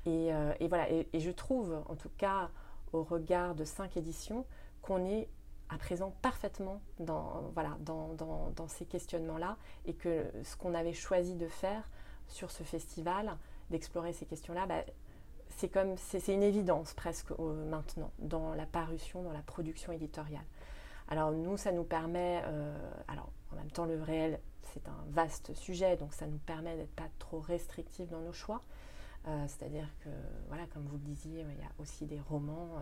Et, 0.07 0.31
voilà, 0.67 0.89
et, 0.89 1.07
je 1.13 1.29
trouve, 1.29 1.79
en 1.87 1.95
tout 1.95 2.09
cas, 2.17 2.49
au 2.91 3.03
regard 3.03 3.53
de 3.53 3.65
cinq 3.65 3.97
éditions, 3.97 4.45
qu'on 4.81 5.05
est 5.05 5.27
à 5.71 5.77
présent 5.77 6.13
parfaitement 6.21 6.81
dans, 6.99 7.49
voilà, 7.53 7.77
dans, 7.79 8.13
dans, 8.13 8.67
ces 8.67 8.85
questionnements-là 8.85 9.57
et 9.85 9.93
que 9.93 10.25
ce 10.43 10.57
qu'on 10.57 10.73
avait 10.73 10.93
choisi 10.93 11.35
de 11.35 11.47
faire 11.47 11.89
sur 12.27 12.51
ce 12.51 12.63
festival, 12.63 13.37
d'explorer 13.69 14.11
ces 14.11 14.25
questions-là, 14.25 14.65
bah, 14.65 14.83
c'est 15.49 15.69
comme 15.69 15.95
c'est 15.97 16.33
une 16.33 16.43
évidence 16.43 16.93
presque 16.93 17.31
maintenant 17.39 18.11
dans 18.19 18.53
la 18.53 18.65
parution, 18.65 19.23
dans 19.23 19.31
la 19.31 19.41
production 19.41 19.91
éditoriale. 19.93 20.45
Alors 21.07 21.31
nous, 21.31 21.57
ça 21.57 21.71
nous 21.71 21.83
permet, 21.83 22.41
euh, 22.45 22.77
alors 23.07 23.29
en 23.51 23.55
même 23.55 23.71
temps 23.71 23.85
le 23.85 24.01
réel, 24.01 24.39
c'est 24.73 24.87
un 24.87 25.05
vaste 25.09 25.53
sujet, 25.53 25.95
donc 25.95 26.13
ça 26.13 26.27
nous 26.27 26.37
permet 26.37 26.75
d'être 26.75 26.95
pas 26.95 27.09
trop 27.19 27.39
restrictif 27.39 28.09
dans 28.09 28.21
nos 28.21 28.33
choix. 28.33 28.61
Euh, 29.27 29.45
c'est-à-dire 29.47 29.87
que, 30.03 30.09
voilà, 30.47 30.65
comme 30.73 30.85
vous 30.85 30.97
le 30.97 31.03
disiez, 31.03 31.41
il 31.41 31.59
y 31.59 31.63
a 31.63 31.71
aussi 31.79 32.05
des 32.05 32.19
romans. 32.19 32.81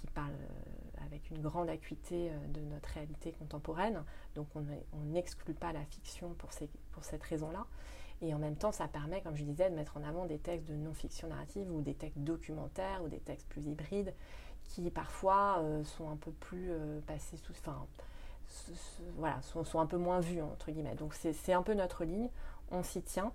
Qui 0.00 0.06
parle 0.08 0.32
euh, 0.32 1.04
avec 1.06 1.30
une 1.30 1.40
grande 1.40 1.68
acuité 1.68 2.30
euh, 2.30 2.46
de 2.48 2.60
notre 2.60 2.88
réalité 2.90 3.32
contemporaine. 3.32 4.02
Donc 4.34 4.48
on 4.54 4.64
n'exclut 5.04 5.54
pas 5.54 5.72
la 5.72 5.84
fiction 5.84 6.34
pour, 6.34 6.52
cette 6.52 7.22
raison-là. 7.22 7.66
Et 8.22 8.34
en 8.34 8.38
même 8.38 8.56
temps, 8.56 8.72
ça 8.72 8.86
permet, 8.86 9.22
comme 9.22 9.36
je 9.36 9.44
disais, 9.44 9.70
de 9.70 9.74
mettre 9.74 9.96
en 9.96 10.02
avant 10.02 10.26
des 10.26 10.38
textes 10.38 10.68
de 10.68 10.74
non-fiction 10.74 11.28
narrative 11.28 11.70
ou 11.70 11.80
des 11.80 11.94
textes 11.94 12.18
documentaires 12.18 13.02
ou 13.02 13.08
des 13.08 13.20
textes 13.20 13.48
plus 13.48 13.62
hybrides 13.62 14.14
qui 14.64 14.90
parfois 14.90 15.58
euh, 15.60 15.82
sont 15.84 16.10
un 16.10 16.16
peu 16.16 16.30
plus 16.32 16.70
passés 17.06 17.36
sous... 17.38 17.52
Enfin, 17.52 17.86
voilà, 19.16 19.40
sont, 19.42 19.78
un 19.78 19.86
peu 19.86 19.96
moins 19.96 20.20
vus, 20.20 20.42
entre 20.42 20.70
guillemets. 20.70 20.96
Donc 20.96 21.14
c'est 21.14 21.52
un 21.52 21.62
peu 21.62 21.72
notre 21.74 22.04
ligne, 22.04 22.28
on 22.70 22.82
s'y 22.82 23.00
tient. 23.00 23.32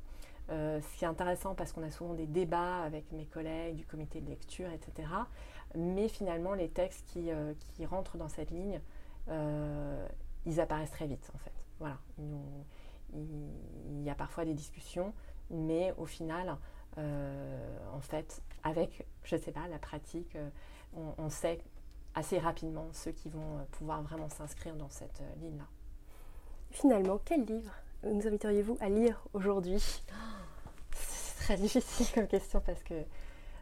Euh, 0.51 0.79
ce 0.79 0.99
qui 0.99 1.05
est 1.05 1.07
intéressant 1.07 1.55
parce 1.55 1.71
qu'on 1.71 1.81
a 1.81 1.89
souvent 1.89 2.13
des 2.13 2.27
débats 2.27 2.83
avec 2.83 3.11
mes 3.11 3.25
collègues 3.25 3.77
du 3.77 3.85
comité 3.85 4.21
de 4.21 4.29
lecture, 4.29 4.69
etc. 4.69 5.07
Mais 5.75 6.07
finalement, 6.07 6.53
les 6.53 6.69
textes 6.69 7.05
qui, 7.07 7.31
euh, 7.31 7.53
qui 7.59 7.85
rentrent 7.85 8.17
dans 8.17 8.29
cette 8.29 8.51
ligne, 8.51 8.79
euh, 9.29 10.07
ils 10.45 10.59
apparaissent 10.59 10.91
très 10.91 11.07
vite, 11.07 11.29
en 11.33 11.37
fait. 11.39 11.51
Voilà. 11.79 11.97
il, 13.13 14.03
y 14.03 14.09
a 14.09 14.15
parfois 14.15 14.45
des 14.45 14.53
discussions, 14.53 15.13
mais 15.49 15.93
au 15.97 16.05
final, 16.05 16.57
en 16.97 17.99
fait, 17.99 18.41
avec, 18.63 19.05
je 19.23 19.35
ne 19.35 19.41
sais 19.41 19.51
pas, 19.51 19.67
la 19.67 19.79
pratique, 19.79 20.37
on, 20.95 21.13
on, 21.17 21.29
sait 21.29 21.59
assez 22.13 22.39
rapidement 22.39 22.87
ceux 22.93 23.11
qui 23.11 23.27
vont 23.27 23.65
pouvoir 23.71 24.01
vraiment 24.03 24.29
s'inscrire 24.29 24.75
dans 24.75 24.89
cette 24.89 25.21
ligne-là. 25.41 25.67
Finalement, 26.71 27.19
quel 27.25 27.43
livre 27.45 27.71
nous 28.03 28.27
inviteriez-vous 28.27 28.77
à 28.81 28.89
lire 28.89 29.21
aujourd'hui? 29.33 29.83
C'est 30.91 31.43
très 31.43 31.57
difficile 31.57 32.07
comme 32.13 32.27
question 32.27 32.61
parce 32.61 32.83
que, 32.83 33.03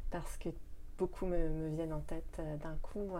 parce 0.09 0.37
que 0.37 0.49
beaucoup 0.97 1.25
me, 1.25 1.69
viennent 1.69 1.93
en 1.93 2.01
tête 2.01 2.41
d'un 2.61 2.75
coup. 2.81 3.11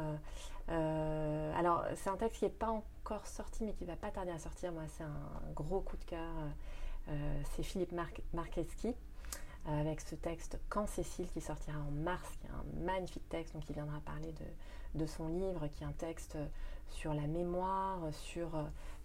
alors, 0.67 1.86
c'est 1.95 2.09
un 2.09 2.17
texte 2.17 2.39
qui 2.39 2.45
n'est 2.45 2.51
pas 2.51 2.69
encore 2.69 3.27
sorti, 3.27 3.63
mais 3.63 3.73
qui 3.73 3.83
ne 3.83 3.89
va 3.89 3.95
pas 3.95 4.12
tarder 4.12 4.31
à 4.31 4.39
sortir. 4.39 4.71
Moi, 4.71 4.83
c'est 4.88 5.03
un 5.03 5.51
gros 5.55 5.81
coup 5.81 5.97
de 5.97 6.05
cœur. 6.05 6.31
c'est 7.55 7.63
Philippe 7.63 7.91
Mar 7.91 8.07
Marcheski 8.33 8.95
avec 9.65 10.01
ce 10.01 10.15
texte 10.15 10.59
Quand 10.69 10.88
Cécile 10.88 11.27
qui 11.27 11.41
sortira 11.41 11.79
en 11.79 11.91
mars, 11.91 12.29
qui 12.39 12.47
est 12.47 12.49
un 12.49 12.86
magnifique 12.86 13.27
texte, 13.29 13.53
donc 13.53 13.63
il 13.69 13.73
viendra 13.73 13.99
parler 14.01 14.33
de, 14.95 15.05
son 15.05 15.27
livre, 15.27 15.67
qui 15.67 15.83
est 15.83 15.88
un 15.88 15.93
texte 15.93 16.38
sur 16.89 17.13
la 17.13 17.27
mémoire, 17.27 17.99
sur, 18.12 18.49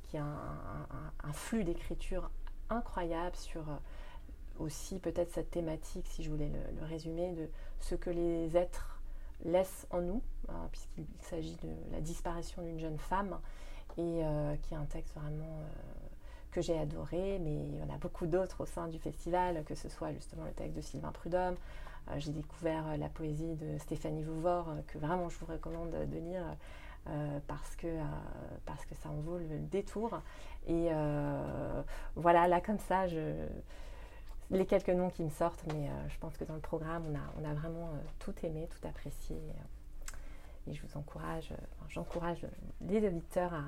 qui 0.02 0.18
a 0.18 0.24
un, 0.24 1.32
flux 1.32 1.64
d'écriture 1.64 2.30
incroyable, 2.70 3.36
sur 3.36 3.64
aussi 4.58 4.98
peut-être 4.98 5.32
cette 5.32 5.50
thématique, 5.50 6.06
si 6.06 6.22
je 6.22 6.30
voulais 6.30 6.50
le, 6.80 6.86
résumer, 6.86 7.32
de 7.32 7.48
ce 7.80 7.94
que 7.94 8.10
les 8.10 8.56
êtres 8.56 9.00
laissent 9.44 9.86
en 9.90 10.00
nous, 10.00 10.22
hein, 10.48 10.68
puisqu'il 10.70 11.06
s'agit 11.20 11.56
de 11.56 11.92
la 11.92 12.00
disparition 12.00 12.62
d'une 12.62 12.78
jeune 12.78 12.98
femme, 12.98 13.38
et 13.96 14.24
euh, 14.24 14.54
qui 14.62 14.74
est 14.74 14.76
un 14.76 14.86
texte 14.86 15.14
vraiment... 15.14 15.44
Euh, 15.44 15.68
que 16.50 16.62
j'ai 16.62 16.78
adoré, 16.78 17.38
mais 17.40 17.54
il 17.54 17.76
y 17.76 17.82
en 17.82 17.94
a 17.94 17.98
beaucoup 17.98 18.26
d'autres 18.26 18.62
au 18.62 18.66
sein 18.66 18.88
du 18.88 18.98
festival, 18.98 19.62
que 19.64 19.74
ce 19.74 19.90
soit 19.90 20.14
justement 20.14 20.44
le 20.44 20.52
texte 20.52 20.76
de 20.76 20.80
Sylvain 20.80 21.12
Prudhomme. 21.12 21.56
Euh, 22.08 22.14
j'ai 22.16 22.32
découvert 22.32 22.96
la 22.96 23.10
poésie 23.10 23.54
de 23.54 23.76
Stéphanie 23.76 24.22
Vouvor, 24.22 24.66
que 24.86 24.96
vraiment 24.96 25.28
je 25.28 25.38
vous 25.38 25.44
recommande 25.44 25.90
de 25.90 26.18
lire 26.18 26.42
parce, 27.46 27.76
que, 27.76 27.86
parce 28.64 28.86
que 28.86 28.94
ça 28.94 29.10
en 29.10 29.20
vaut 29.20 29.36
le 29.36 29.58
détour. 29.70 30.22
Et 30.68 30.88
voilà, 32.16 32.48
là 32.48 32.62
comme 32.62 32.78
ça, 32.78 33.06
je, 33.06 33.46
les 34.50 34.66
quelques 34.66 34.88
noms 34.90 35.10
qui 35.10 35.22
me 35.22 35.30
sortent, 35.30 35.64
mais 35.72 35.88
je 36.08 36.18
pense 36.18 36.36
que 36.36 36.44
dans 36.44 36.54
le 36.54 36.60
programme, 36.60 37.04
on 37.10 37.14
a, 37.14 37.42
on 37.42 37.50
a 37.50 37.54
vraiment 37.54 37.90
tout 38.18 38.34
aimé, 38.42 38.68
tout 38.70 38.86
apprécié. 38.88 39.36
Et 40.66 40.74
je 40.74 40.82
vous 40.86 40.96
encourage, 40.96 41.52
j'encourage 41.88 42.46
les 42.80 43.06
auditeurs 43.06 43.52
à, 43.52 43.64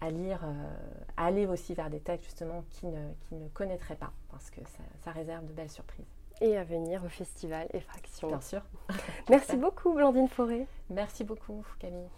à 0.00 0.10
lire, 0.10 0.40
euh, 0.44 0.74
à 1.16 1.26
aller 1.26 1.46
aussi 1.46 1.74
vers 1.74 1.90
des 1.90 2.00
textes 2.00 2.24
justement 2.26 2.64
qui 2.70 2.86
ne, 2.86 3.12
qui 3.28 3.34
ne 3.34 3.48
connaîtraient 3.48 3.96
pas, 3.96 4.12
parce 4.30 4.50
que 4.50 4.60
ça, 5.04 5.10
réserve 5.10 5.46
de 5.46 5.52
belles 5.52 5.70
surprises. 5.70 6.06
Et 6.40 6.56
à 6.56 6.62
venir 6.62 7.02
au 7.04 7.08
festival 7.08 7.66
Effraction. 7.72 8.28
Bien 8.28 8.40
sûr. 8.40 8.62
Merci 9.28 9.56
beaucoup 9.56 9.92
Blandine 9.94 10.28
Forêt. 10.28 10.66
Merci 10.88 11.24
beaucoup 11.24 11.64
Camille. 11.80 12.08